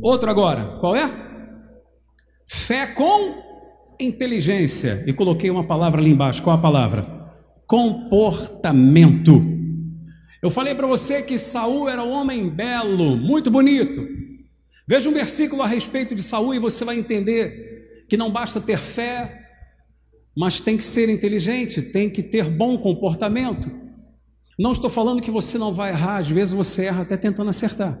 [0.00, 1.10] Outro agora, qual é?
[2.46, 3.42] Fé com
[4.00, 5.04] inteligência.
[5.06, 6.42] E coloquei uma palavra ali embaixo.
[6.42, 7.06] Qual a palavra?
[7.66, 9.42] Comportamento.
[10.42, 14.06] Eu falei para você que Saul era um homem belo, muito bonito.
[14.86, 18.78] Veja um versículo a respeito de Saul e você vai entender que não basta ter
[18.78, 19.45] fé,
[20.36, 23.70] mas tem que ser inteligente, tem que ter bom comportamento.
[24.58, 27.98] Não estou falando que você não vai errar, às vezes você erra até tentando acertar.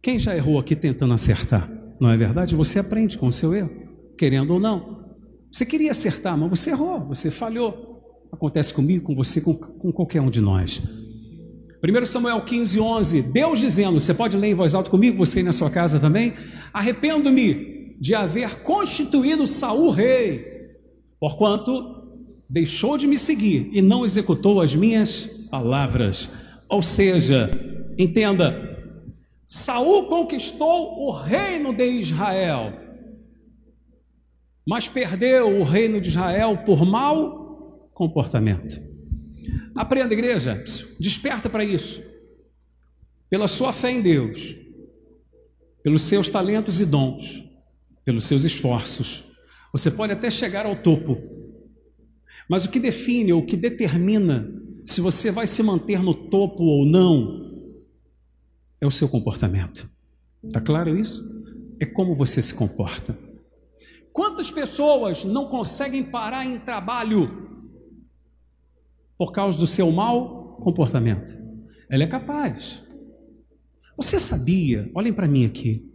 [0.00, 1.68] Quem já errou aqui tentando acertar?
[2.00, 2.54] Não é verdade?
[2.54, 3.70] Você aprende com o seu erro,
[4.16, 5.04] querendo ou não.
[5.50, 7.94] Você queria acertar, mas você errou, você falhou.
[8.32, 10.82] Acontece comigo, com você, com, com qualquer um de nós.
[11.82, 15.44] 1 Samuel 15, 11, Deus dizendo, você pode ler em voz alta comigo, você aí
[15.44, 16.34] na sua casa também,
[16.72, 20.55] arrependo-me de haver constituído Saul rei,
[21.20, 21.94] porquanto
[22.48, 26.28] deixou de me seguir e não executou as minhas palavras.
[26.68, 27.50] Ou seja,
[27.98, 28.78] entenda,
[29.44, 32.72] Saul conquistou o reino de Israel,
[34.66, 38.80] mas perdeu o reino de Israel por mau comportamento.
[39.76, 40.62] Aprenda, igreja,
[41.00, 42.02] desperta para isso.
[43.28, 44.56] pela sua fé em Deus,
[45.82, 47.44] pelos seus talentos e dons,
[48.04, 49.24] pelos seus esforços,
[49.76, 51.18] você pode até chegar ao topo,
[52.48, 54.50] mas o que define ou o que determina
[54.82, 57.44] se você vai se manter no topo ou não
[58.80, 59.86] é o seu comportamento.
[60.50, 61.22] Tá claro isso?
[61.78, 63.18] É como você se comporta.
[64.14, 67.60] Quantas pessoas não conseguem parar em trabalho
[69.18, 71.36] por causa do seu mau comportamento?
[71.90, 72.82] Ela é capaz.
[73.94, 74.90] Você sabia?
[74.94, 75.92] Olhem para mim aqui.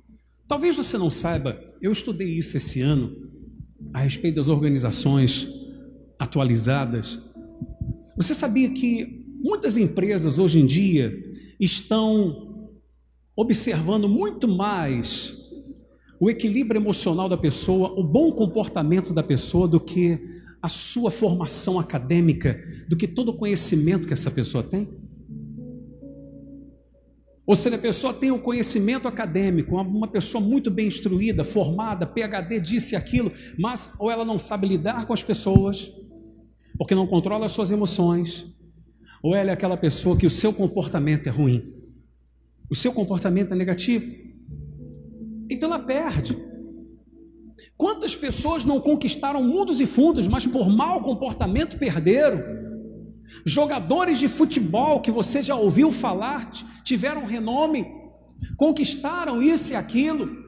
[0.48, 3.31] Talvez você não saiba, eu estudei isso esse ano
[3.94, 5.48] a respeito das organizações
[6.18, 7.20] atualizadas.
[8.16, 11.14] Você sabia que muitas empresas hoje em dia
[11.60, 12.70] estão
[13.36, 15.42] observando muito mais
[16.20, 20.20] o equilíbrio emocional da pessoa, o bom comportamento da pessoa do que
[20.62, 24.88] a sua formação acadêmica, do que todo o conhecimento que essa pessoa tem?
[27.46, 32.60] Ou seja, a pessoa tem um conhecimento acadêmico, uma pessoa muito bem instruída, formada, PhD,
[32.60, 35.92] disse aquilo, mas ou ela não sabe lidar com as pessoas,
[36.78, 38.56] porque não controla as suas emoções,
[39.24, 41.74] ou ela é aquela pessoa que o seu comportamento é ruim,
[42.70, 44.06] o seu comportamento é negativo,
[45.50, 46.38] então ela perde.
[47.76, 52.42] Quantas pessoas não conquistaram mundos e fundos, mas por mau comportamento perderam?
[53.46, 56.52] Jogadores de futebol que você já ouviu falar,
[56.84, 57.86] tiveram renome,
[58.58, 60.42] conquistaram isso e aquilo,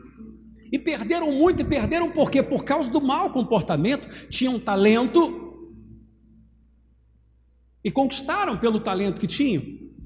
[0.71, 2.41] e perderam muito, e perderam por quê?
[2.41, 5.41] Por causa do mau comportamento, tinham talento,
[7.83, 9.61] e conquistaram pelo talento que tinham,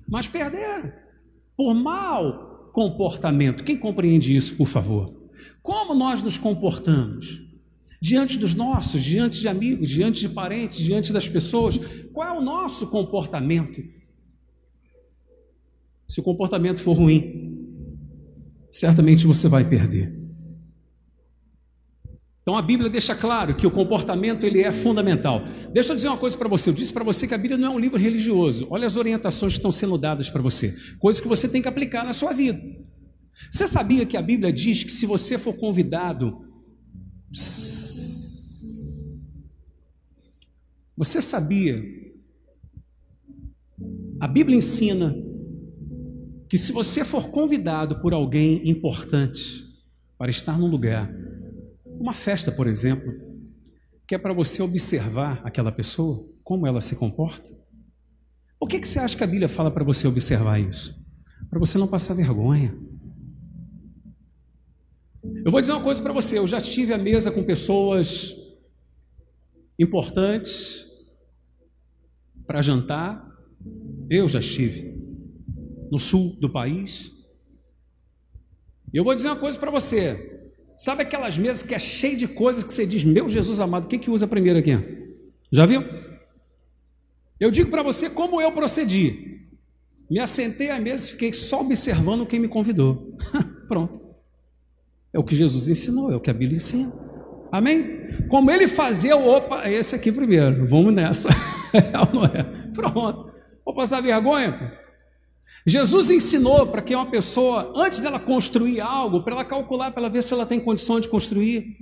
[0.07, 0.91] mas perderam
[1.55, 3.63] por mau comportamento.
[3.63, 5.15] Quem compreende isso, por favor?
[5.61, 7.41] Como nós nos comportamos?
[8.01, 11.79] Diante dos nossos, diante de amigos, diante de parentes, diante das pessoas,
[12.13, 13.81] qual é o nosso comportamento?
[16.07, 17.57] Se o comportamento for ruim,
[18.71, 20.15] certamente você vai perder.
[22.41, 25.43] Então a Bíblia deixa claro que o comportamento ele é fundamental.
[25.73, 26.69] Deixa eu dizer uma coisa para você.
[26.69, 28.67] Eu disse para você que a Bíblia não é um livro religioso.
[28.69, 32.05] Olha as orientações que estão sendo dadas para você, coisas que você tem que aplicar
[32.05, 32.57] na sua vida.
[33.51, 36.47] Você sabia que a Bíblia diz que se você for convidado
[40.97, 41.83] você sabia?
[44.19, 45.13] A Bíblia ensina
[46.49, 49.65] que se você for convidado por alguém importante
[50.17, 51.13] para estar num lugar,
[51.85, 53.11] uma festa, por exemplo,
[54.07, 57.49] que é para você observar aquela pessoa, como ela se comporta.
[58.59, 61.05] Por que, que você acha que a Bíblia fala para você observar isso?
[61.49, 62.75] Para você não passar vergonha.
[65.43, 68.35] Eu vou dizer uma coisa para você: eu já estive à mesa com pessoas
[69.77, 70.85] importantes
[72.45, 73.27] para jantar.
[74.09, 74.96] Eu já estive
[75.91, 77.11] no sul do país.
[78.93, 80.37] Eu vou dizer uma coisa para você:
[80.77, 83.87] Sabe aquelas mesas que é cheio de coisas que você diz, meu Jesus amado, o
[83.87, 84.77] que, que usa primeiro aqui?
[85.51, 85.83] Já viu?
[87.39, 89.41] Eu digo para você como eu procedi.
[90.09, 93.17] Me assentei à mesa e fiquei só observando quem me convidou.
[93.67, 93.99] Pronto.
[95.11, 96.91] É o que Jesus ensinou, é o que a Bíblia ensina.
[97.51, 98.05] Amém?
[98.29, 101.29] Como ele fazia, opa, esse aqui primeiro, vamos nessa.
[101.73, 102.43] É ou não é?
[102.73, 103.29] Pronto.
[103.65, 104.71] Vou passar vergonha?
[105.65, 110.09] Jesus ensinou para que uma pessoa, antes dela construir algo, para ela calcular, para ela
[110.09, 111.75] ver se ela tem condição de construir,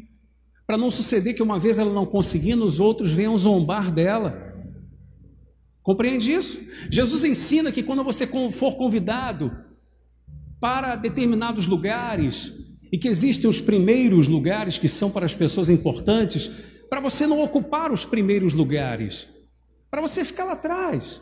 [0.66, 4.54] para não suceder que uma vez ela não conseguindo, os outros venham zombar dela.
[5.84, 6.60] Compreende isso?
[6.90, 9.56] Jesus ensina que quando você for convidado
[10.60, 12.54] para determinados lugares,
[12.92, 16.50] e que existem os primeiros lugares que são para as pessoas importantes,
[16.90, 19.28] para você não ocupar os primeiros lugares,
[19.92, 21.22] para você ficar lá atrás.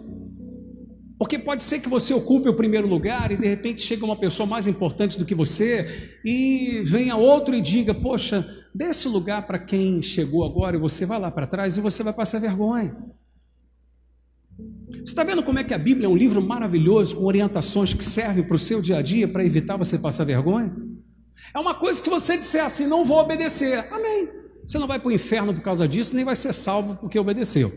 [1.18, 4.48] Porque pode ser que você ocupe o primeiro lugar e de repente chega uma pessoa
[4.48, 9.60] mais importante do que você e venha outro e diga: Poxa, dê esse lugar para
[9.60, 12.96] quem chegou agora e você vai lá para trás e você vai passar vergonha.
[14.90, 18.06] Você está vendo como é que a Bíblia é um livro maravilhoso com orientações que
[18.06, 20.76] servem para o seu dia a dia para evitar você passar vergonha?
[21.54, 23.86] É uma coisa que você disser assim: Não vou obedecer.
[23.92, 24.30] Amém.
[24.66, 27.72] Você não vai para o inferno por causa disso, nem vai ser salvo porque obedeceu,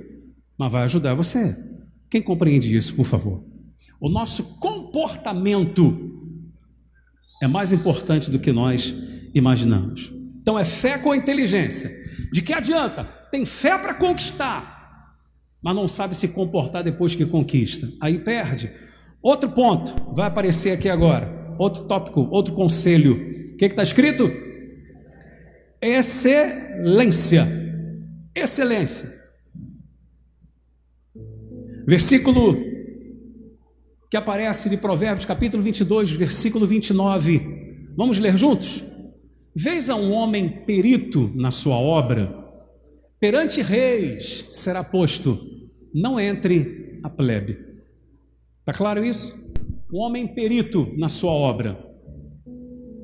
[0.56, 1.75] mas vai ajudar você.
[2.16, 3.44] Quem compreende isso, por favor?
[4.00, 6.18] O nosso comportamento
[7.42, 8.94] é mais importante do que nós
[9.34, 10.10] imaginamos.
[10.40, 11.90] Então é fé com inteligência.
[12.32, 13.04] De que adianta?
[13.30, 15.14] Tem fé para conquistar,
[15.62, 17.86] mas não sabe se comportar depois que conquista.
[18.00, 18.72] Aí perde.
[19.20, 21.54] Outro ponto vai aparecer aqui agora.
[21.58, 23.12] Outro tópico, outro conselho.
[23.52, 24.32] O que está escrito?
[25.82, 27.46] Excelência.
[28.34, 29.25] Excelência.
[31.86, 32.56] Versículo
[34.10, 37.92] que aparece de Provérbios, capítulo 22, versículo 29.
[37.96, 38.84] Vamos ler juntos?
[39.54, 42.36] Vês a um homem perito na sua obra,
[43.20, 45.38] perante reis será posto,
[45.94, 47.56] não entre a plebe.
[48.60, 49.34] Está claro isso?
[49.92, 51.78] Um homem perito na sua obra,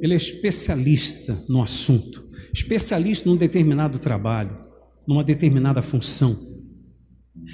[0.01, 4.61] ele é especialista no assunto, especialista num determinado trabalho,
[5.07, 6.52] numa determinada função.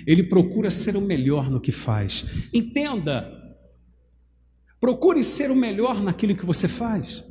[0.07, 2.48] Ele procura ser o melhor no que faz.
[2.53, 3.31] Entenda,
[4.81, 7.24] procure ser o melhor naquilo que você faz.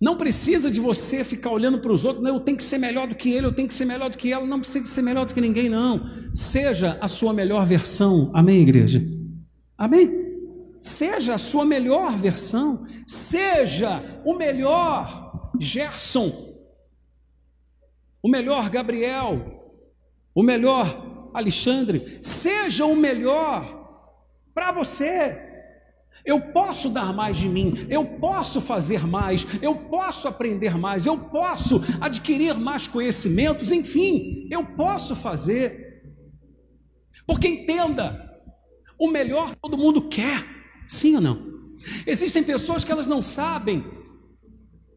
[0.00, 3.08] Não precisa de você ficar olhando para os outros, não, eu tenho que ser melhor
[3.08, 5.02] do que ele, eu tenho que ser melhor do que ela, não precisa de ser
[5.02, 6.04] melhor do que ninguém, não.
[6.32, 9.02] Seja a sua melhor versão, amém, igreja?
[9.76, 10.28] Amém?
[10.80, 16.46] Seja a sua melhor versão, seja o melhor Gerson,
[18.22, 19.74] o melhor Gabriel,
[20.32, 21.07] o melhor
[21.38, 23.76] Alexandre, seja o melhor
[24.54, 25.46] para você.
[26.24, 31.16] Eu posso dar mais de mim, eu posso fazer mais, eu posso aprender mais, eu
[31.16, 36.02] posso adquirir mais conhecimentos, enfim, eu posso fazer.
[37.26, 38.28] Porque entenda,
[38.98, 40.44] o melhor todo mundo quer,
[40.88, 41.58] sim ou não?
[42.06, 43.84] Existem pessoas que elas não sabem.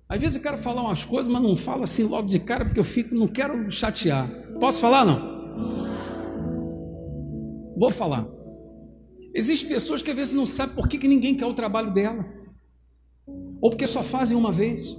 [0.09, 2.79] Às vezes eu quero falar umas coisas, mas não falo assim logo de cara porque
[2.79, 4.27] eu fico, não quero chatear.
[4.59, 5.30] Posso falar não?
[7.75, 8.27] Vou falar.
[9.33, 12.25] Existem pessoas que às vezes não sabem por que, que ninguém quer o trabalho dela,
[13.61, 14.97] ou porque só fazem uma vez.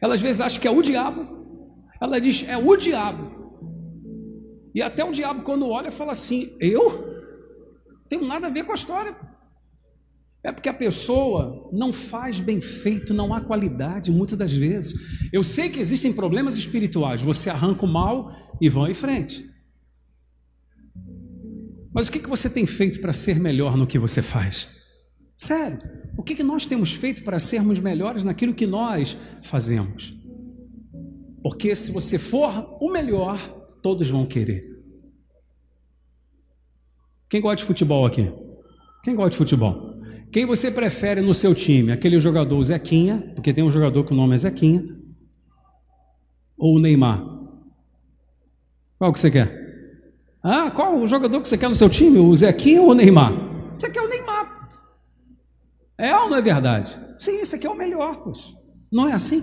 [0.00, 1.26] Ela às vezes acha que é o diabo,
[2.00, 3.40] ela diz é o diabo,
[4.74, 7.10] e até o diabo, quando olha, fala assim: Eu?
[8.08, 9.16] Tenho nada a ver com a história.
[10.42, 15.28] É porque a pessoa não faz bem feito, não há qualidade, muitas das vezes.
[15.32, 19.48] Eu sei que existem problemas espirituais, você arranca o mal e vão em frente.
[21.92, 24.80] Mas o que, que você tem feito para ser melhor no que você faz?
[25.36, 25.78] Sério,
[26.16, 30.14] o que, que nós temos feito para sermos melhores naquilo que nós fazemos?
[31.42, 33.38] Porque se você for o melhor,
[33.82, 34.70] todos vão querer.
[37.28, 38.30] Quem gosta de futebol aqui?
[39.02, 39.89] Quem gosta de futebol?
[40.32, 41.90] Quem você prefere no seu time?
[41.90, 44.84] Aquele jogador Zequinha, porque tem um jogador que o nome é Zequinha,
[46.56, 47.24] ou o Neymar?
[48.98, 49.50] Qual que você quer?
[50.42, 52.18] Ah, qual o jogador que você quer no seu time?
[52.18, 53.32] O Zequinha ou o Neymar?
[53.74, 54.70] Você quer o Neymar.
[55.98, 56.98] É ou não é verdade?
[57.18, 58.54] Sim, esse aqui é o melhor, pois.
[58.90, 59.42] Não é assim?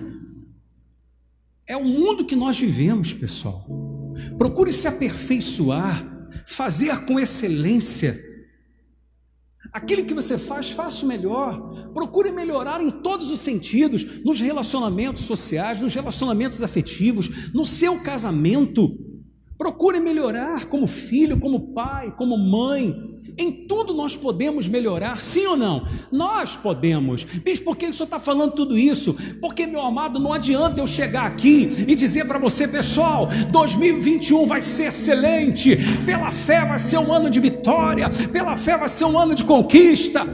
[1.66, 3.64] É o mundo que nós vivemos, pessoal.
[4.38, 8.16] Procure se aperfeiçoar, fazer com excelência.
[9.72, 11.90] Aquilo que você faz, faça o melhor.
[11.92, 18.96] Procure melhorar em todos os sentidos, nos relacionamentos sociais, nos relacionamentos afetivos, no seu casamento.
[19.58, 23.17] Procure melhorar como filho, como pai, como mãe.
[23.38, 25.86] Em tudo nós podemos melhorar, sim ou não?
[26.10, 27.22] Nós podemos.
[27.22, 29.14] Bispo, por que o senhor está falando tudo isso?
[29.40, 34.60] Porque, meu amado, não adianta eu chegar aqui e dizer para você, pessoal, 2021 vai
[34.60, 39.16] ser excelente, pela fé vai ser um ano de vitória, pela fé vai ser um
[39.16, 40.26] ano de conquista.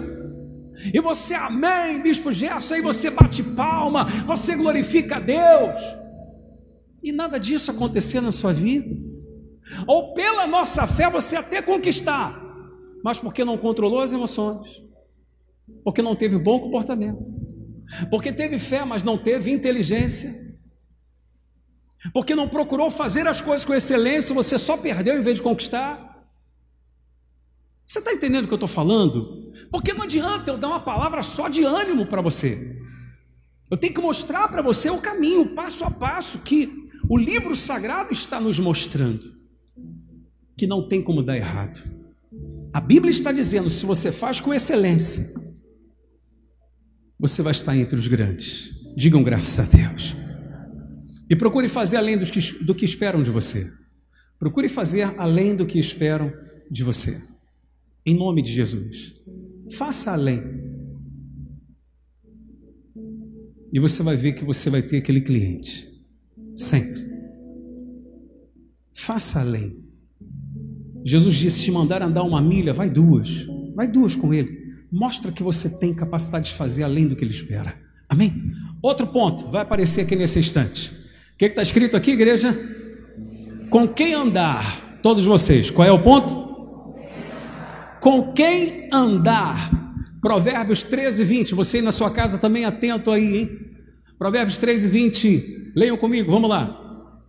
[0.92, 5.80] E você, amém, Bispo Gerson, aí você bate palma, você glorifica a Deus.
[7.02, 8.96] E nada disso acontecer na sua vida.
[9.86, 12.43] Ou pela nossa fé você até conquistar,
[13.04, 14.82] mas porque não controlou as emoções,
[15.84, 17.22] porque não teve bom comportamento,
[18.08, 20.34] porque teve fé, mas não teve inteligência,
[22.14, 26.12] porque não procurou fazer as coisas com excelência, você só perdeu em vez de conquistar.
[27.84, 29.52] Você está entendendo o que eu estou falando?
[29.70, 32.82] Porque não adianta eu dar uma palavra só de ânimo para você.
[33.70, 38.12] Eu tenho que mostrar para você o caminho, passo a passo, que o livro sagrado
[38.12, 39.34] está nos mostrando
[40.56, 42.03] que não tem como dar errado.
[42.74, 45.32] A Bíblia está dizendo: se você faz com excelência,
[47.16, 48.82] você vai estar entre os grandes.
[48.96, 50.16] Digam graças a Deus.
[51.30, 53.64] E procure fazer além do que, do que esperam de você.
[54.40, 56.32] Procure fazer além do que esperam
[56.68, 57.16] de você.
[58.04, 59.22] Em nome de Jesus.
[59.70, 60.42] Faça além.
[63.72, 65.88] E você vai ver que você vai ter aquele cliente.
[66.56, 67.04] Sempre.
[68.92, 69.83] Faça além.
[71.04, 73.46] Jesus disse: te mandar andar uma milha, vai duas.
[73.74, 74.64] Vai duas com ele.
[74.90, 77.74] Mostra que você tem capacidade de fazer além do que ele espera.
[78.08, 78.52] Amém?
[78.80, 80.90] Outro ponto, vai aparecer aqui nesse instante.
[81.34, 82.56] O que está escrito aqui, igreja?
[83.68, 85.00] Com quem andar?
[85.02, 86.94] Todos vocês, qual é o ponto?
[88.00, 89.84] Com quem andar?
[90.20, 91.54] Provérbios 13, 20.
[91.54, 93.50] Você aí na sua casa também atento aí, hein?
[94.18, 95.72] Provérbios 13, 20.
[95.74, 96.80] Leiam comigo, vamos lá.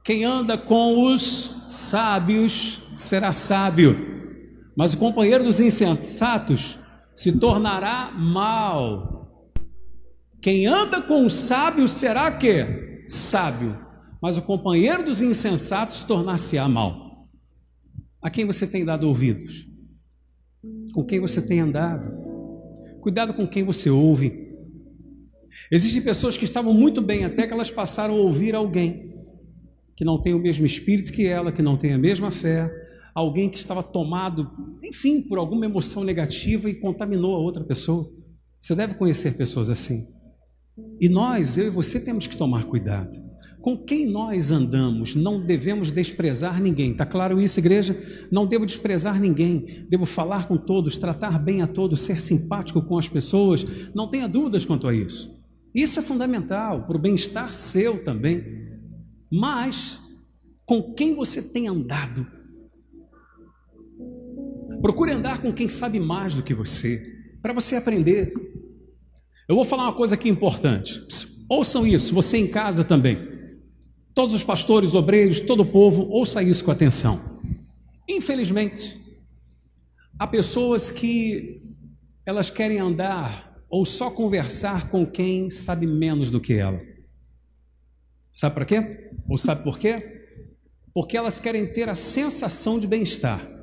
[0.04, 4.14] Quem anda com os sábios será sábio,
[4.78, 6.78] Mas o companheiro dos insensatos
[7.16, 9.50] se tornará mal.
[10.42, 13.04] Quem anda com o sábio será que?
[13.08, 13.74] Sábio.
[14.22, 17.30] Mas o companheiro dos insensatos tornar-se-á mal.
[18.22, 19.66] A quem você tem dado ouvidos?
[20.94, 22.12] Com quem você tem andado?
[23.00, 24.54] Cuidado com quem você ouve.
[25.72, 29.15] Existem pessoas que estavam muito bem até que elas passaram a ouvir alguém
[29.96, 32.70] que não tem o mesmo espírito que ela, que não tem a mesma fé,
[33.14, 34.52] alguém que estava tomado,
[34.84, 38.06] enfim, por alguma emoção negativa e contaminou a outra pessoa.
[38.60, 40.00] Você deve conhecer pessoas assim.
[41.00, 43.24] E nós, eu e você, temos que tomar cuidado.
[43.62, 46.92] Com quem nós andamos, não devemos desprezar ninguém.
[46.92, 47.98] Está claro isso, igreja?
[48.30, 49.86] Não devo desprezar ninguém.
[49.90, 53.66] Devo falar com todos, tratar bem a todos, ser simpático com as pessoas.
[53.96, 55.34] Não tenha dúvidas quanto a isso.
[55.74, 58.65] Isso é fundamental para o bem-estar seu também.
[59.36, 60.00] Mas
[60.66, 62.26] com quem você tem andado?
[64.82, 66.98] Procure andar com quem sabe mais do que você,
[67.42, 68.32] para você aprender.
[69.50, 71.02] Eu vou falar uma coisa aqui importante.
[71.50, 73.28] Ouçam isso, você em casa também.
[74.14, 77.20] Todos os pastores, obreiros, todo o povo, ouça isso com atenção.
[78.08, 78.98] Infelizmente,
[80.18, 81.62] há pessoas que
[82.26, 86.80] elas querem andar ou só conversar com quem sabe menos do que ela.
[88.32, 89.05] Sabe para quê?
[89.28, 90.24] Ou sabe por quê?
[90.94, 93.56] Porque elas querem ter a sensação de bem-estar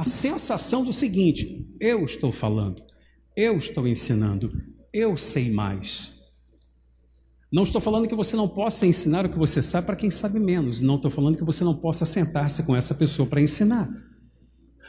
[0.00, 2.82] a sensação do seguinte: eu estou falando,
[3.36, 4.50] eu estou ensinando,
[4.92, 6.18] eu sei mais.
[7.52, 10.40] Não estou falando que você não possa ensinar o que você sabe para quem sabe
[10.40, 13.88] menos, não estou falando que você não possa sentar-se com essa pessoa para ensinar.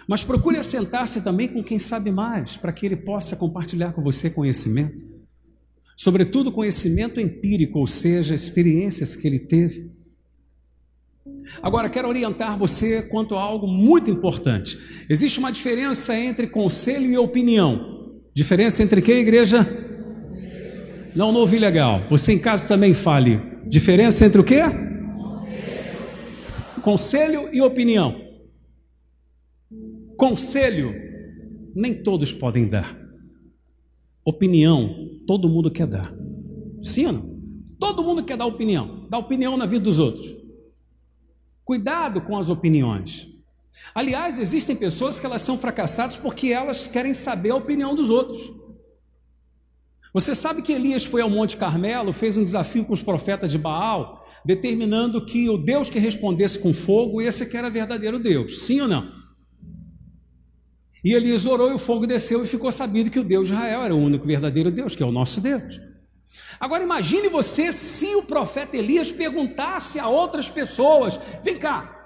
[0.08, 4.30] Mas procure assentar-se também com quem sabe mais, para que ele possa compartilhar com você
[4.30, 4.96] conhecimento.
[5.98, 9.92] Sobretudo conhecimento empírico, ou seja, experiências que ele teve.
[11.62, 14.78] Agora, quero orientar você quanto a algo muito importante.
[15.10, 18.22] Existe uma diferença entre conselho e opinião.
[18.34, 19.68] Diferença entre que, igreja?
[21.16, 22.04] Não, não ouvi legal.
[22.10, 23.42] Você em casa também fale.
[23.68, 24.62] Diferença entre o quê?
[26.82, 28.20] Conselho e opinião.
[30.18, 30.94] Conselho,
[31.76, 32.98] nem todos podem dar.
[34.24, 36.14] Opinião, todo mundo quer dar.
[36.84, 37.42] Sim ou não?
[37.80, 39.08] Todo mundo quer dar opinião.
[39.10, 40.41] Dar opinião na vida dos outros.
[41.64, 43.30] Cuidado com as opiniões.
[43.96, 48.52] Aliás, existem pessoas que elas são fracassadas porque elas querem saber a opinião dos outros.
[50.14, 53.58] Você sabe que Elias foi ao Monte Carmelo, fez um desafio com os profetas de
[53.58, 58.64] Baal, determinando que o Deus que respondesse com fogo, esse que era verdadeiro Deus.
[58.64, 59.22] Sim ou não?
[61.04, 63.84] E Elias orou e o fogo desceu e ficou sabido que o Deus de Israel
[63.84, 65.80] era o único verdadeiro Deus, que é o nosso Deus.
[66.62, 71.98] Agora imagine você se o profeta Elias perguntasse a outras pessoas: vem cá,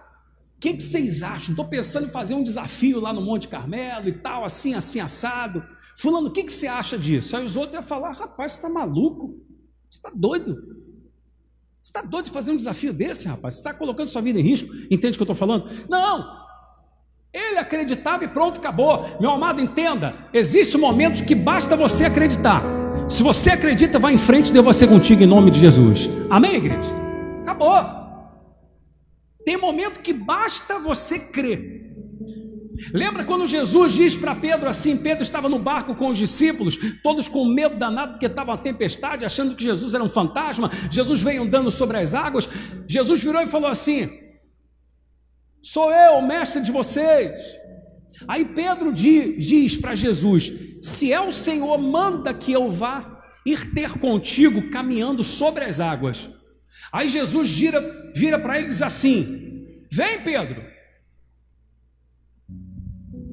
[0.56, 1.49] o que, que, vocês acham?
[1.49, 5.62] Estou pensando em fazer um desafio lá no Monte Carmelo e tal, assim, assim, assado.
[5.97, 7.36] Fulano, o que, que você acha disso?
[7.36, 9.38] Aí os outros iam falar: rapaz, você está maluco?
[9.91, 10.56] Você está doido?
[11.84, 13.56] Você está doido de fazer um desafio desse, rapaz?
[13.56, 14.74] Você está colocando sua vida em risco?
[14.89, 15.70] Entende o que eu estou falando?
[15.89, 16.45] Não!
[17.34, 19.06] Ele acreditava e pronto, acabou.
[19.20, 22.84] Meu amado, entenda: existem momentos que basta você acreditar.
[23.08, 26.10] Se você acredita, vá em frente, Deus vai ser contigo em nome de Jesus.
[26.30, 26.89] Amém, igreja?
[27.41, 28.06] Acabou.
[29.45, 31.86] Tem momento que basta você crer.
[32.91, 37.28] Lembra quando Jesus diz para Pedro assim: Pedro estava no barco com os discípulos, todos
[37.28, 40.70] com medo danado porque estava uma tempestade, achando que Jesus era um fantasma.
[40.91, 42.49] Jesus veio andando sobre as águas.
[42.88, 44.10] Jesus virou e falou assim:
[45.62, 47.32] Sou eu, mestre de vocês.
[48.28, 53.99] Aí Pedro diz para Jesus: Se é o Senhor, manda que eu vá ir ter
[53.99, 56.30] contigo caminhando sobre as águas.
[56.91, 57.82] Aí Jesus gira,
[58.16, 60.63] vira para ele e diz assim: Vem, Pedro.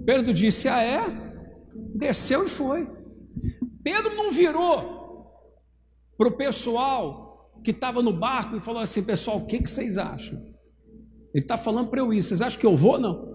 [0.05, 1.01] Pedro disse: Ah, é?
[1.95, 2.89] Desceu e foi.
[3.83, 5.03] Pedro não virou
[6.16, 9.97] para o pessoal que estava no barco e falou assim: Pessoal, o que, que vocês
[9.97, 10.39] acham?
[11.35, 12.99] Ele está falando para eu ir, vocês acham que eu vou?
[12.99, 13.32] Não.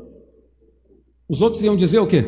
[1.29, 2.23] Os outros iam dizer o quê?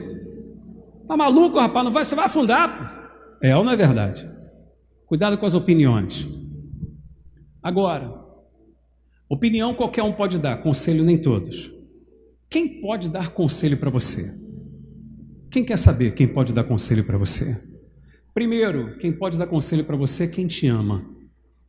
[1.08, 3.38] Tá maluco, rapaz, não vai, você vai afundar.
[3.42, 4.30] É ou não é verdade?
[5.06, 6.28] Cuidado com as opiniões.
[7.64, 8.14] Agora,
[9.30, 11.72] opinião qualquer um pode dar, conselho nem todos.
[12.50, 14.24] Quem pode dar conselho para você?
[15.50, 17.46] Quem quer saber quem pode dar conselho para você?
[18.34, 21.04] Primeiro, quem pode dar conselho para você é quem te ama,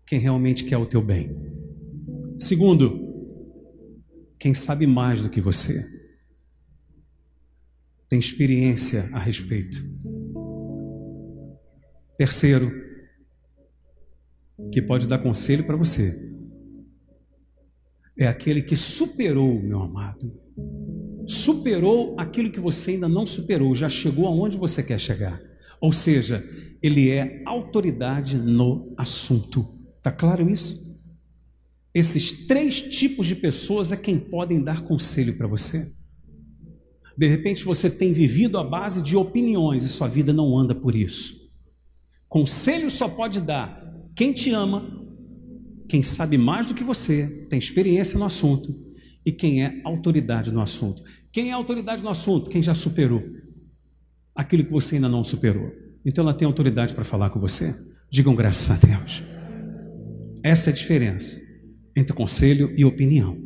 [0.06, 1.34] quem realmente quer o teu bem.
[2.36, 3.08] Segundo,
[4.38, 5.99] quem sabe mais do que você
[8.10, 9.88] tem experiência a respeito.
[12.18, 12.68] Terceiro,
[14.72, 16.12] que pode dar conselho para você,
[18.18, 20.38] é aquele que superou, meu amado,
[21.24, 25.40] superou aquilo que você ainda não superou, já chegou aonde você quer chegar.
[25.80, 26.44] Ou seja,
[26.82, 29.78] ele é autoridade no assunto.
[30.02, 30.98] Tá claro isso?
[31.94, 35.99] Esses três tipos de pessoas é quem podem dar conselho para você.
[37.16, 40.94] De repente você tem vivido à base de opiniões e sua vida não anda por
[40.94, 41.34] isso.
[42.28, 43.80] Conselho só pode dar
[44.14, 44.88] quem te ama,
[45.88, 48.74] quem sabe mais do que você, tem experiência no assunto
[49.24, 51.02] e quem é autoridade no assunto.
[51.32, 52.50] Quem é autoridade no assunto?
[52.50, 53.22] Quem já superou
[54.34, 55.70] aquilo que você ainda não superou.
[56.04, 57.74] Então ela tem autoridade para falar com você.
[58.10, 59.22] Digam graças a Deus.
[60.42, 61.40] Essa é a diferença
[61.94, 63.36] entre conselho e opinião.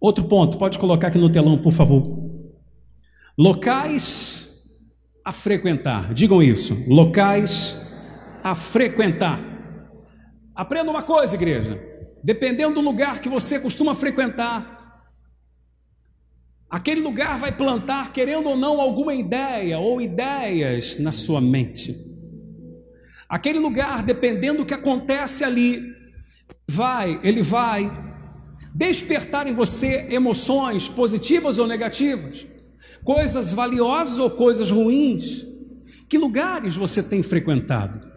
[0.00, 2.21] Outro ponto, pode colocar aqui no telão, por favor.
[3.38, 4.52] Locais
[5.24, 6.12] a frequentar.
[6.12, 6.84] Digam isso.
[6.88, 7.86] Locais
[8.42, 9.40] a frequentar.
[10.54, 11.80] Aprenda uma coisa, igreja.
[12.22, 15.08] Dependendo do lugar que você costuma frequentar,
[16.68, 21.96] aquele lugar vai plantar, querendo ou não, alguma ideia ou ideias na sua mente.
[23.28, 25.82] Aquele lugar, dependendo do que acontece ali,
[26.68, 27.90] vai, ele vai
[28.74, 32.46] despertar em você emoções positivas ou negativas,
[33.04, 35.46] coisas valiosas ou coisas ruins.
[36.08, 38.10] Que lugares você tem frequentado?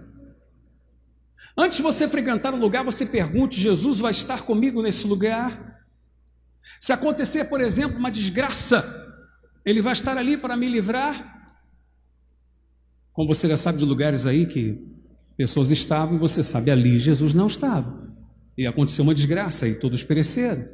[1.58, 5.76] Antes de você frequentar um lugar, você pergunte: Jesus vai estar comigo nesse lugar?
[6.80, 8.84] Se acontecer, por exemplo, uma desgraça,
[9.64, 11.34] Ele vai estar ali para me livrar?
[13.14, 14.78] Como você já sabe de lugares aí que
[15.38, 18.04] pessoas estavam e você sabe ali Jesus não estava.
[18.58, 20.66] E aconteceu uma desgraça e todos pereceram.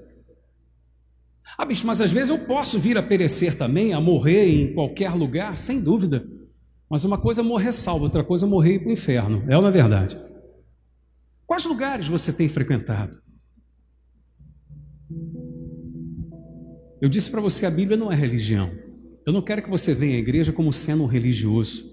[1.58, 5.14] Ah, bicho, mas às vezes eu posso vir a perecer também, a morrer em qualquer
[5.14, 6.26] lugar, sem dúvida.
[6.90, 9.44] Mas uma coisa é morrer salvo, outra coisa é morrer para o inferno.
[9.48, 10.18] É ou não é verdade?
[11.46, 13.22] Quais lugares você tem frequentado?
[17.02, 18.72] Eu disse para você, a Bíblia não é religião.
[19.26, 21.92] Eu não quero que você venha à igreja como sendo um religioso.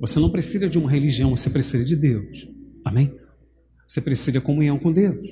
[0.00, 2.48] Você não precisa de uma religião, você precisa de Deus.
[2.84, 3.14] Amém?
[3.86, 5.26] Você precisa de comunhão com Deus.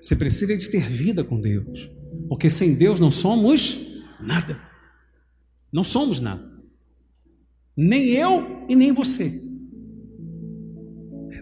[0.00, 1.90] Você precisa de ter vida com Deus.
[2.28, 3.80] Porque sem Deus não somos
[4.20, 4.60] nada.
[5.72, 6.42] Não somos nada.
[7.76, 9.32] Nem eu e nem você.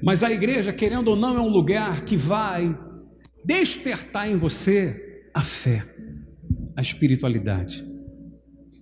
[0.03, 2.78] Mas a igreja, querendo ou não, é um lugar que vai
[3.45, 5.84] despertar em você a fé,
[6.76, 7.84] a espiritualidade.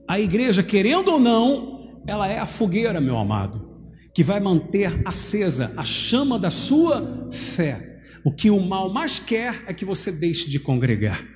[0.09, 3.75] A igreja, querendo ou não, ela é a fogueira, meu amado
[4.15, 8.01] que vai manter acesa a chama da sua fé.
[8.25, 11.34] O que o mal mais quer é que você deixe de congregar.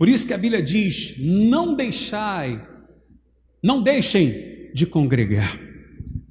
[0.00, 2.66] Por isso que a Bíblia diz: não deixai,
[3.62, 5.60] não deixem de congregar.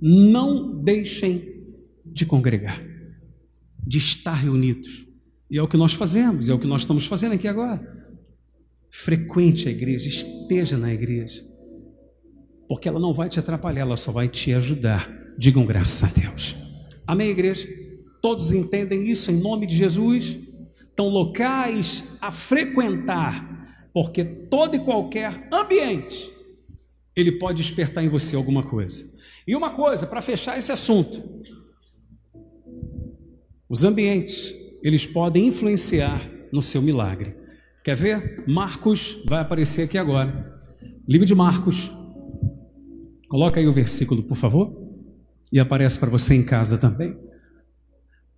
[0.01, 1.61] Não deixem
[2.05, 2.81] de congregar,
[3.85, 5.05] de estar reunidos.
[5.51, 7.79] E é o que nós fazemos, é o que nós estamos fazendo aqui agora.
[8.89, 11.49] Frequente a igreja, esteja na igreja
[12.69, 15.11] porque ela não vai te atrapalhar, ela só vai te ajudar.
[15.35, 16.55] Digam graças a Deus.
[17.07, 17.67] Amém, igreja?
[18.21, 20.37] Todos entendem isso em nome de Jesus?
[20.93, 23.58] Então, locais a frequentar,
[24.01, 26.31] porque todo e qualquer ambiente
[27.13, 29.03] ele pode despertar em você alguma coisa.
[29.45, 31.21] E uma coisa, para fechar esse assunto,
[33.67, 37.35] os ambientes, eles podem influenciar no seu milagre.
[37.83, 38.45] Quer ver?
[38.47, 40.61] Marcos vai aparecer aqui agora.
[41.05, 41.91] Livro de Marcos,
[43.27, 44.73] Coloca aí o versículo, por favor,
[45.51, 47.17] e aparece para você em casa também.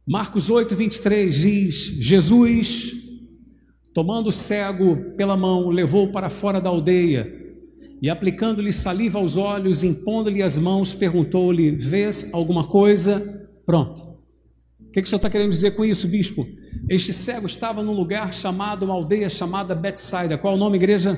[0.07, 3.00] Marcos 8, 23 diz: Jesus,
[3.93, 7.41] tomando o cego pela mão, levou para fora da aldeia
[8.01, 13.49] e, aplicando-lhe saliva aos olhos, impondo-lhe as mãos, perguntou-lhe: Vês alguma coisa?
[13.65, 14.01] Pronto.
[14.79, 16.45] O que, que o senhor está querendo dizer com isso, bispo?
[16.89, 20.37] Este cego estava num lugar chamado, uma aldeia chamada Betsaida.
[20.37, 21.17] Qual é o nome, igreja?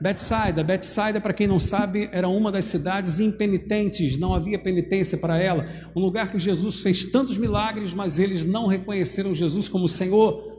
[0.00, 5.38] Betsaida, Betsaida, para quem não sabe, era uma das cidades impenitentes, não havia penitência para
[5.38, 10.53] ela, um lugar que Jesus fez tantos milagres, mas eles não reconheceram Jesus como Senhor.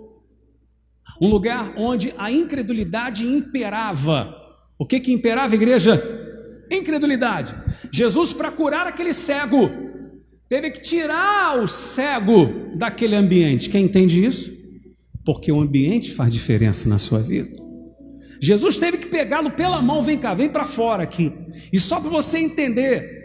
[1.20, 4.36] Um lugar onde a incredulidade imperava.
[4.78, 6.02] O que que imperava, igreja?
[6.70, 7.56] Incredulidade.
[7.92, 9.70] Jesus, para curar aquele cego,
[10.50, 13.70] teve que tirar o cego daquele ambiente.
[13.70, 14.52] Quem entende isso?
[15.24, 17.64] Porque o ambiente faz diferença na sua vida.
[18.42, 21.32] Jesus teve que pegá-lo pela mão, vem cá, vem para fora aqui.
[21.72, 23.25] E só para você entender,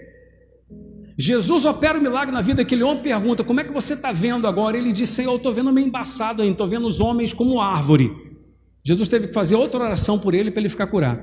[1.21, 4.11] Jesus opera o um milagre na vida daquele homem, pergunta: Como é que você está
[4.11, 4.79] vendo agora?
[4.79, 8.11] Ele disse: Senhor, eu estou vendo meio embaçado ainda, estou vendo os homens como árvore.
[8.83, 11.21] Jesus teve que fazer outra oração por ele para ele ficar curado.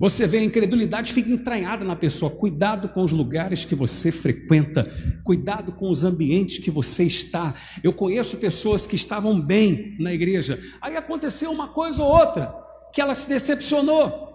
[0.00, 2.30] Você vê a incredulidade fica entranhada na pessoa.
[2.30, 4.90] Cuidado com os lugares que você frequenta,
[5.24, 7.54] cuidado com os ambientes que você está.
[7.84, 12.54] Eu conheço pessoas que estavam bem na igreja, aí aconteceu uma coisa ou outra,
[12.94, 14.27] que ela se decepcionou.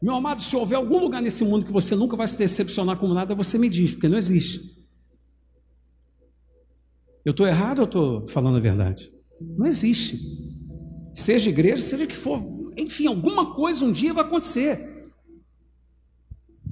[0.00, 3.08] Meu amado, se houver algum lugar nesse mundo que você nunca vai se decepcionar com
[3.08, 4.76] nada, você me diz, porque não existe.
[7.24, 9.10] Eu estou errado ou estou falando a verdade?
[9.40, 10.20] Não existe.
[11.12, 12.40] Seja igreja, seja que for,
[12.76, 14.96] enfim, alguma coisa um dia vai acontecer.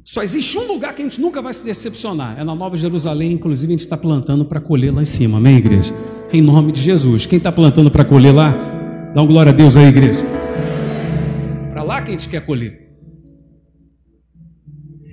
[0.04, 2.38] Só existe um lugar que a gente nunca vai se decepcionar.
[2.38, 5.56] É na Nova Jerusalém, inclusive a gente está plantando para colher lá em cima, amém,
[5.56, 5.94] igreja?
[6.30, 7.24] Em nome de Jesus.
[7.24, 8.52] Quem está plantando para colher lá,
[9.14, 10.22] dá um glória a Deus aí, igreja.
[11.70, 12.83] Para lá que a gente quer colher.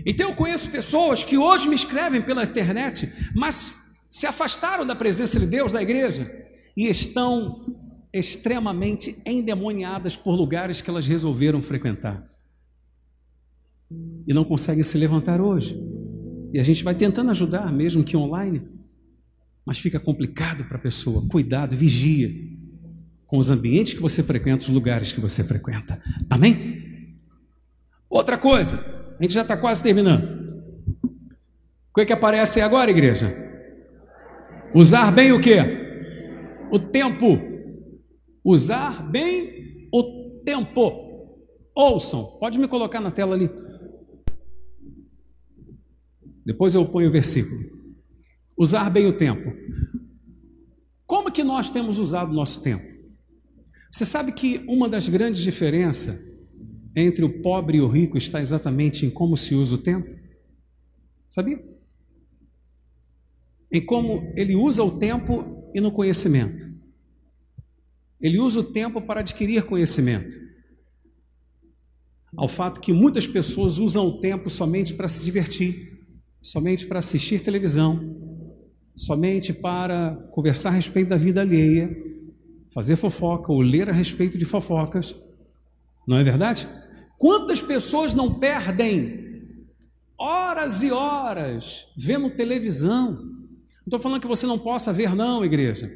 [0.05, 3.73] Então eu conheço pessoas que hoje me escrevem pela internet, mas
[4.09, 6.29] se afastaram da presença de Deus, da igreja,
[6.75, 7.77] e estão
[8.13, 12.27] extremamente endemoniadas por lugares que elas resolveram frequentar
[14.27, 15.79] e não conseguem se levantar hoje.
[16.53, 18.61] E a gente vai tentando ajudar, mesmo que online,
[19.65, 21.25] mas fica complicado para a pessoa.
[21.29, 22.29] Cuidado, vigia
[23.25, 26.01] com os ambientes que você frequenta, os lugares que você frequenta.
[26.29, 27.17] Amém?
[28.09, 30.24] Outra coisa, a gente já está quase terminando.
[31.03, 33.32] O que, é que aparece agora, igreja?
[34.74, 35.57] Usar bem o que?
[36.72, 37.39] O tempo.
[38.43, 41.38] Usar bem o tempo.
[41.76, 43.47] Ouçam, pode me colocar na tela ali.
[46.43, 47.61] Depois eu ponho o versículo.
[48.57, 49.53] Usar bem o tempo.
[51.05, 52.89] Como que nós temos usado o nosso tempo?
[53.91, 56.30] Você sabe que uma das grandes diferenças
[56.95, 60.13] entre o pobre e o rico está exatamente em como se usa o tempo?
[61.29, 61.63] Sabia?
[63.71, 66.69] Em como ele usa o tempo e no conhecimento.
[68.19, 70.29] Ele usa o tempo para adquirir conhecimento.
[72.35, 75.91] Ao fato que muitas pessoas usam o tempo somente para se divertir
[76.41, 78.17] somente para assistir televisão,
[78.95, 81.95] somente para conversar a respeito da vida alheia,
[82.73, 85.15] fazer fofoca ou ler a respeito de fofocas.
[86.12, 86.68] Não é verdade?
[87.18, 89.66] Quantas pessoas não perdem
[90.20, 93.12] horas e horas vendo televisão?
[93.14, 95.89] Não estou falando que você não possa ver, não, igreja.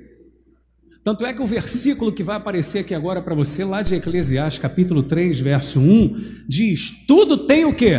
[1.04, 4.62] Tanto é que o versículo que vai aparecer aqui agora para você, lá de Eclesiastes,
[4.62, 7.94] capítulo 3, verso 1, diz: Tudo tem o que?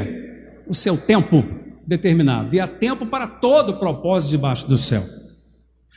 [0.66, 1.44] O seu tempo
[1.86, 2.56] determinado.
[2.56, 5.04] E há tempo para todo propósito debaixo do céu.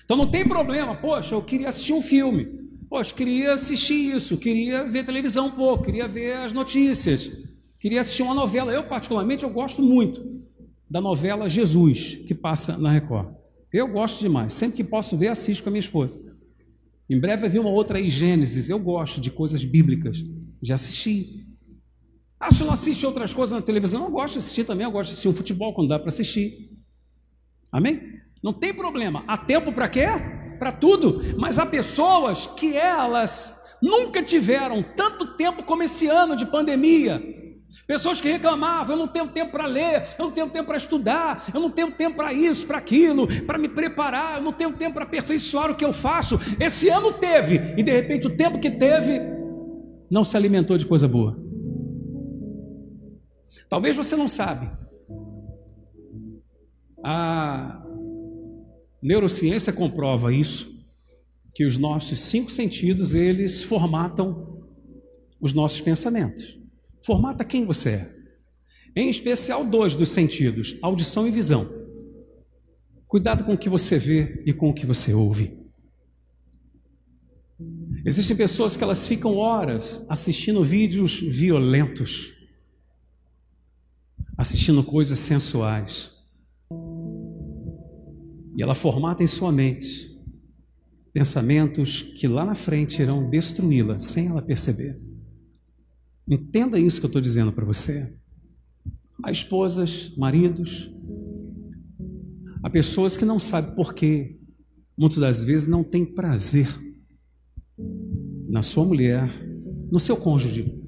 [0.04, 0.98] Então não tem problema.
[0.98, 2.60] Poxa, eu queria assistir um filme.
[2.90, 4.38] Poxa, queria assistir isso.
[4.38, 5.84] Queria ver televisão um pouco.
[5.84, 7.32] Queria ver as notícias.
[7.80, 8.72] Queria assistir uma novela.
[8.72, 10.42] Eu, particularmente, eu gosto muito
[10.90, 13.36] da novela Jesus, que passa na Record.
[13.72, 14.54] Eu gosto demais.
[14.54, 16.20] Sempre que posso ver, assisto com a minha esposa.
[17.08, 18.70] Em breve vai vir uma outra aí, Gênesis.
[18.70, 20.24] Eu gosto de coisas bíblicas.
[20.62, 21.46] Já assisti.
[22.40, 25.10] Ah, se não assiste outras coisas na televisão, eu gosto de assistir também, eu gosto
[25.10, 26.72] de assistir um futebol quando dá para assistir.
[27.72, 28.20] Amém?
[28.42, 29.24] Não tem problema.
[29.28, 30.08] Há tempo para quê?
[30.60, 31.22] Para tudo.
[31.38, 37.40] Mas há pessoas que elas nunca tiveram tanto tempo como esse ano de pandemia.
[37.86, 41.46] Pessoas que reclamavam, eu não tenho tempo para ler, eu não tenho tempo para estudar,
[41.54, 44.96] eu não tenho tempo para isso, para aquilo, para me preparar, eu não tenho tempo
[44.96, 46.40] para aperfeiçoar o que eu faço.
[46.60, 49.20] Esse ano teve, e de repente o tempo que teve
[50.10, 51.38] não se alimentou de coisa boa.
[53.68, 54.70] Talvez você não sabe.
[57.04, 57.79] A
[59.02, 60.70] neurociência comprova isso,
[61.54, 64.64] que os nossos cinco sentidos, eles formatam
[65.40, 66.58] os nossos pensamentos.
[67.02, 68.20] Formata quem você é.
[68.96, 71.68] Em especial dois dos sentidos, audição e visão.
[73.08, 75.52] Cuidado com o que você vê e com o que você ouve.
[78.06, 82.40] Existem pessoas que elas ficam horas assistindo vídeos violentos
[84.40, 86.14] assistindo coisas sensuais.
[88.60, 90.14] E ela formata em sua mente
[91.14, 95.00] pensamentos que lá na frente irão destruí-la sem ela perceber.
[96.30, 98.06] Entenda isso que eu estou dizendo para você.
[99.24, 100.92] Há esposas, maridos,
[102.62, 104.38] há pessoas que não sabem por quê,
[104.98, 106.68] muitas das vezes não têm prazer
[108.50, 109.32] na sua mulher,
[109.90, 110.84] no seu cônjuge.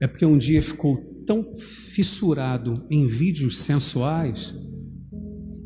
[0.00, 4.54] É porque um dia ficou tão fissurado em vídeos sensuais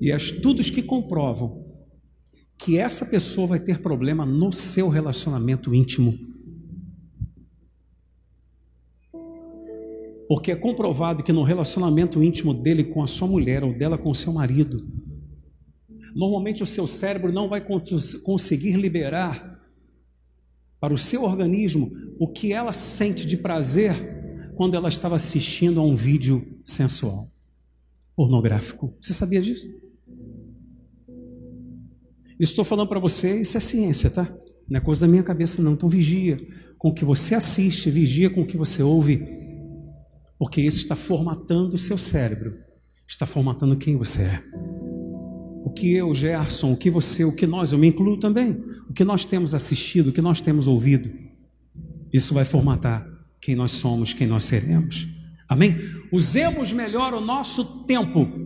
[0.02, 1.64] e estudos que comprovam
[2.58, 6.18] que essa pessoa vai ter problema no seu relacionamento íntimo.
[10.26, 14.10] Porque é comprovado que no relacionamento íntimo dele com a sua mulher ou dela com
[14.10, 14.84] o seu marido,
[16.16, 17.64] normalmente o seu cérebro não vai
[18.24, 19.62] conseguir liberar
[20.80, 23.94] para o seu organismo o que ela sente de prazer
[24.56, 27.24] quando ela estava assistindo a um vídeo sensual,
[28.16, 28.96] pornográfico.
[29.00, 29.80] Você sabia disso?
[32.42, 34.28] Estou falando para você, isso é ciência, tá?
[34.68, 35.74] Não é coisa da minha cabeça, não.
[35.74, 36.40] Então vigia
[36.76, 39.24] com o que você assiste, vigia com o que você ouve,
[40.36, 42.52] porque isso está formatando o seu cérebro,
[43.06, 44.42] está formatando quem você é.
[45.64, 48.92] O que eu, Gerson, o que você, o que nós, eu me incluo também, o
[48.92, 51.12] que nós temos assistido, o que nós temos ouvido,
[52.12, 53.06] isso vai formatar
[53.40, 55.06] quem nós somos, quem nós seremos.
[55.48, 55.76] Amém?
[56.10, 58.41] Usemos melhor o nosso tempo.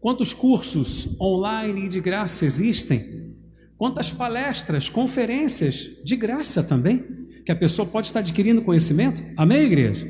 [0.00, 3.36] Quantos cursos online e de graça existem?
[3.76, 7.04] Quantas palestras, conferências de graça também,
[7.44, 9.22] que a pessoa pode estar adquirindo conhecimento?
[9.36, 10.06] Amém, igreja?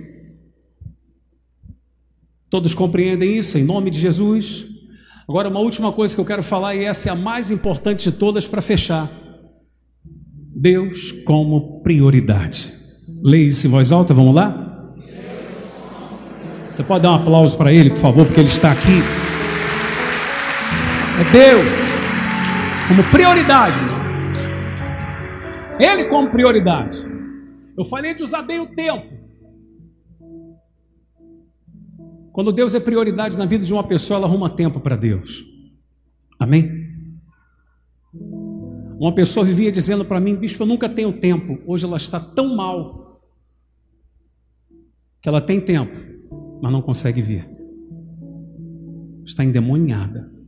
[2.48, 4.66] Todos compreendem isso em nome de Jesus?
[5.28, 8.16] Agora, uma última coisa que eu quero falar, e essa é a mais importante de
[8.16, 9.08] todas para fechar:
[10.54, 12.72] Deus como prioridade.
[13.22, 14.94] Leia isso em voz alta, vamos lá?
[16.70, 19.29] Você pode dar um aplauso para ele, por favor, porque ele está aqui.
[21.20, 21.66] É Deus
[22.88, 23.78] como prioridade.
[25.78, 27.04] Ele como prioridade.
[27.76, 29.20] Eu falei de usar bem o tempo.
[32.32, 35.44] Quando Deus é prioridade na vida de uma pessoa, ela arruma tempo para Deus.
[36.38, 36.88] Amém?
[38.98, 41.58] Uma pessoa vivia dizendo para mim, bispo, eu nunca tenho tempo.
[41.66, 43.20] Hoje ela está tão mal
[45.20, 45.98] que ela tem tempo,
[46.62, 47.46] mas não consegue vir.
[49.22, 50.39] Está endemoniada.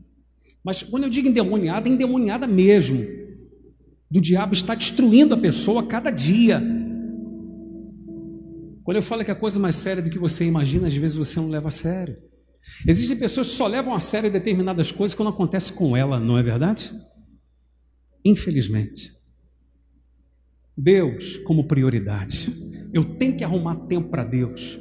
[0.64, 3.04] Mas quando eu digo endemoniada, é endemoniada mesmo.
[4.10, 6.62] Do diabo está destruindo a pessoa a cada dia.
[8.84, 11.40] Quando eu falo que é coisa mais séria do que você imagina, às vezes você
[11.40, 12.16] não leva a sério.
[12.86, 16.42] Existem pessoas que só levam a sério determinadas coisas quando acontece com ela, não é
[16.42, 16.92] verdade?
[18.24, 19.10] Infelizmente.
[20.76, 22.52] Deus como prioridade.
[22.92, 24.80] Eu tenho que arrumar tempo para Deus.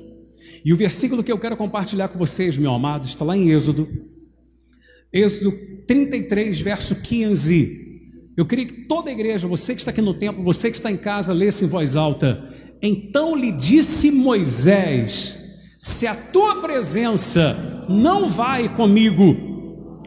[0.63, 3.87] E o versículo que eu quero compartilhar com vocês, meu amado, está lá em Êxodo.
[5.13, 5.51] Êxodo
[5.85, 7.81] 33, verso 15.
[8.37, 10.89] Eu queria que toda a igreja, você que está aqui no templo, você que está
[10.89, 12.47] em casa, lesse em voz alta.
[12.81, 15.37] Então lhe disse Moisés:
[15.77, 19.35] Se a tua presença não vai comigo,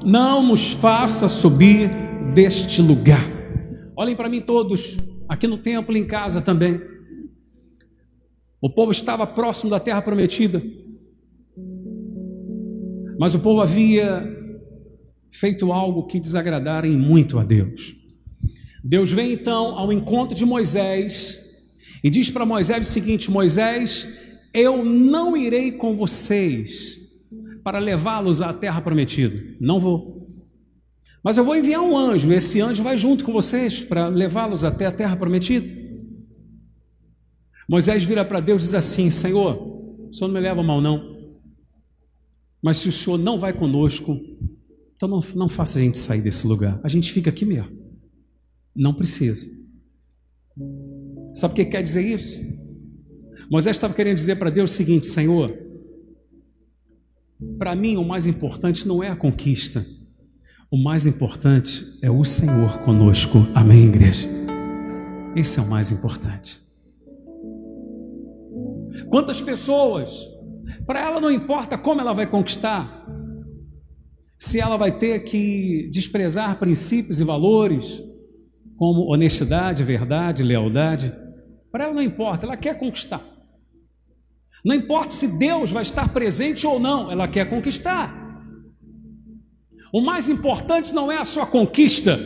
[0.05, 1.91] não nos faça subir
[2.33, 3.23] deste lugar.
[3.97, 4.97] Olhem para mim todos,
[5.29, 6.81] aqui no templo, em casa também.
[8.61, 10.63] O povo estava próximo da terra prometida,
[13.19, 14.44] mas o povo havia
[15.35, 17.97] feito algo que desagradara em muito a Deus.
[18.83, 21.41] Deus vem então ao encontro de Moisés
[22.05, 24.17] e diz para Moisés o seguinte: Moisés,
[24.53, 27.01] eu não irei com vocês
[27.65, 29.43] para levá-los à terra prometida.
[29.61, 30.15] Não vou.
[31.23, 34.87] Mas eu vou enviar um anjo, esse anjo vai junto com vocês para levá-los até
[34.87, 35.69] a terra prometida.
[37.69, 39.57] Moisés vira para Deus e diz assim: Senhor,
[40.09, 41.13] o Senhor não me leva mal, não.
[42.63, 44.19] Mas se o Senhor não vai conosco,
[44.97, 46.81] então não, não faça a gente sair desse lugar.
[46.83, 47.71] A gente fica aqui mesmo.
[48.75, 49.47] Não precisa.
[51.35, 52.41] Sabe o que quer dizer isso?
[53.51, 55.53] Moisés estava querendo dizer para Deus o seguinte: Senhor,
[57.59, 59.85] para mim o mais importante não é a conquista,
[60.71, 63.47] o mais importante é o Senhor conosco.
[63.55, 64.29] Amém, igreja?
[65.35, 66.63] Esse é o mais importante.
[69.09, 70.29] Quantas pessoas,
[70.87, 73.05] para ela não importa como ela vai conquistar,
[74.45, 78.03] se ela vai ter que desprezar princípios e valores,
[78.77, 81.15] como honestidade, verdade, lealdade,
[81.73, 83.23] para ela não importa, ela quer conquistar.
[84.63, 88.23] Não importa se Deus vai estar presente ou não, ela quer conquistar.
[89.91, 92.19] O mais importante não é a sua conquista,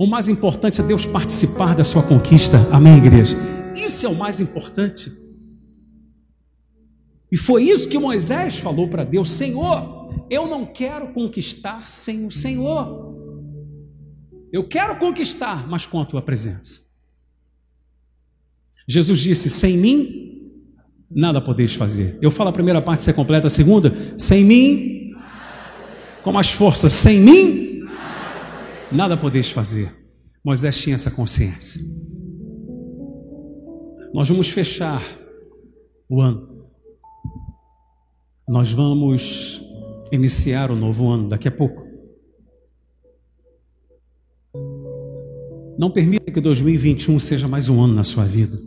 [0.00, 2.58] o mais importante é Deus participar da sua conquista.
[2.72, 3.36] Amém, igreja?
[3.76, 5.10] Isso é o mais importante.
[7.30, 9.95] E foi isso que Moisés falou para Deus: Senhor,
[10.30, 13.14] eu não quero conquistar sem o Senhor.
[14.52, 16.80] Eu quero conquistar, mas com a tua presença.
[18.88, 20.52] Jesus disse: Sem mim,
[21.10, 22.18] nada podeis fazer.
[22.22, 23.92] Eu falo a primeira parte, você completa a segunda.
[24.16, 25.12] Sem mim,
[26.22, 27.84] com mais força, sem mim,
[28.90, 29.92] nada podeis fazer.
[30.44, 31.80] Moisés tinha essa consciência.
[34.14, 35.02] Nós vamos fechar
[36.08, 36.64] o ano.
[38.48, 39.60] Nós vamos
[40.12, 41.86] iniciar o novo ano daqui a pouco.
[45.78, 48.58] Não permita que 2021 seja mais um ano na sua vida.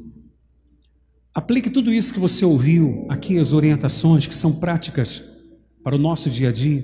[1.33, 5.23] Aplique tudo isso que você ouviu aqui, as orientações que são práticas
[5.83, 6.83] para o nosso dia a dia.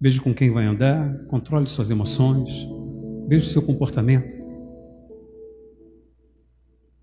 [0.00, 2.68] Veja com quem vai andar, controle suas emoções,
[3.28, 4.42] veja o seu comportamento.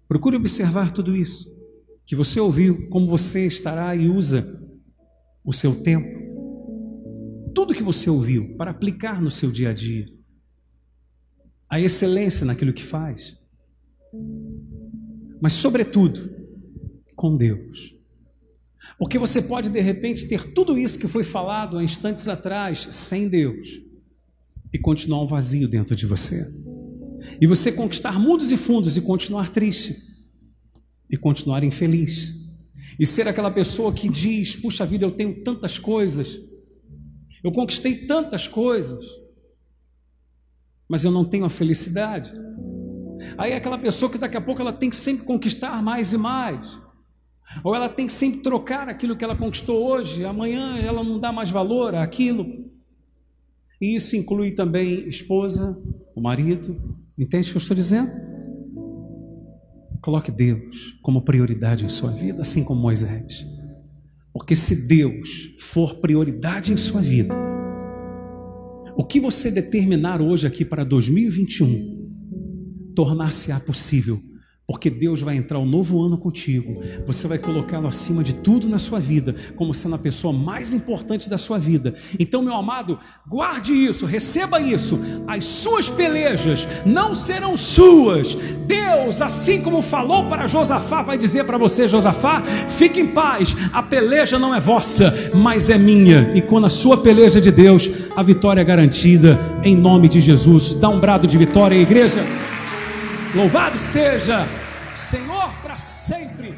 [0.08, 1.58] Procure observar tudo isso
[2.06, 4.69] que você ouviu, como você estará e usa
[5.50, 7.52] o seu tempo.
[7.56, 10.06] Tudo que você ouviu para aplicar no seu dia a dia.
[11.72, 13.38] a excelência naquilo que faz,
[15.40, 16.20] mas, sobretudo,
[17.16, 17.96] com Deus.
[18.98, 23.30] Porque você pode de repente ter tudo isso que foi falado há instantes atrás sem
[23.30, 23.68] Deus
[24.74, 26.44] e continuar um vazio dentro de você.
[27.40, 29.96] E você conquistar mundos e fundos e continuar triste
[31.10, 32.39] e continuar infeliz.
[33.00, 36.42] E ser aquela pessoa que diz: Puxa vida, eu tenho tantas coisas,
[37.44, 39.06] eu conquistei tantas coisas,
[40.88, 42.32] mas eu não tenho a felicidade.
[43.38, 46.18] Aí é aquela pessoa que daqui a pouco ela tem que sempre conquistar mais e
[46.18, 46.80] mais.
[47.64, 51.32] Ou ela tem que sempre trocar aquilo que ela conquistou hoje, amanhã ela não dá
[51.32, 52.70] mais valor àquilo.
[53.82, 55.82] E isso inclui também esposa,
[56.16, 56.80] o marido.
[57.18, 58.10] Entende o que eu estou dizendo?
[60.02, 63.46] Coloque Deus como prioridade em sua vida, assim como Moisés.
[64.34, 67.36] Porque se Deus for prioridade em sua vida,
[68.96, 72.00] o que você determinar hoje aqui para 2021
[72.96, 74.18] tornar-se-á possível
[74.70, 76.80] porque Deus vai entrar um novo ano contigo.
[77.08, 81.28] Você vai colocá-lo acima de tudo na sua vida, como sendo a pessoa mais importante
[81.28, 81.96] da sua vida.
[82.20, 85.00] Então, meu amado, guarde isso, receba isso.
[85.28, 88.36] As suas pelejas não serão suas.
[88.68, 93.56] Deus, assim como falou para Josafá, vai dizer para você, Josafá, fique em paz.
[93.74, 96.32] A peleja não é vossa, mas é minha.
[96.36, 100.20] E quando a sua peleja é de Deus, a vitória é garantida em nome de
[100.20, 100.76] Jesus.
[100.76, 102.24] Dá um brado de vitória, igreja.
[103.36, 104.59] Louvado seja o
[104.96, 106.58] Senhor para sempre.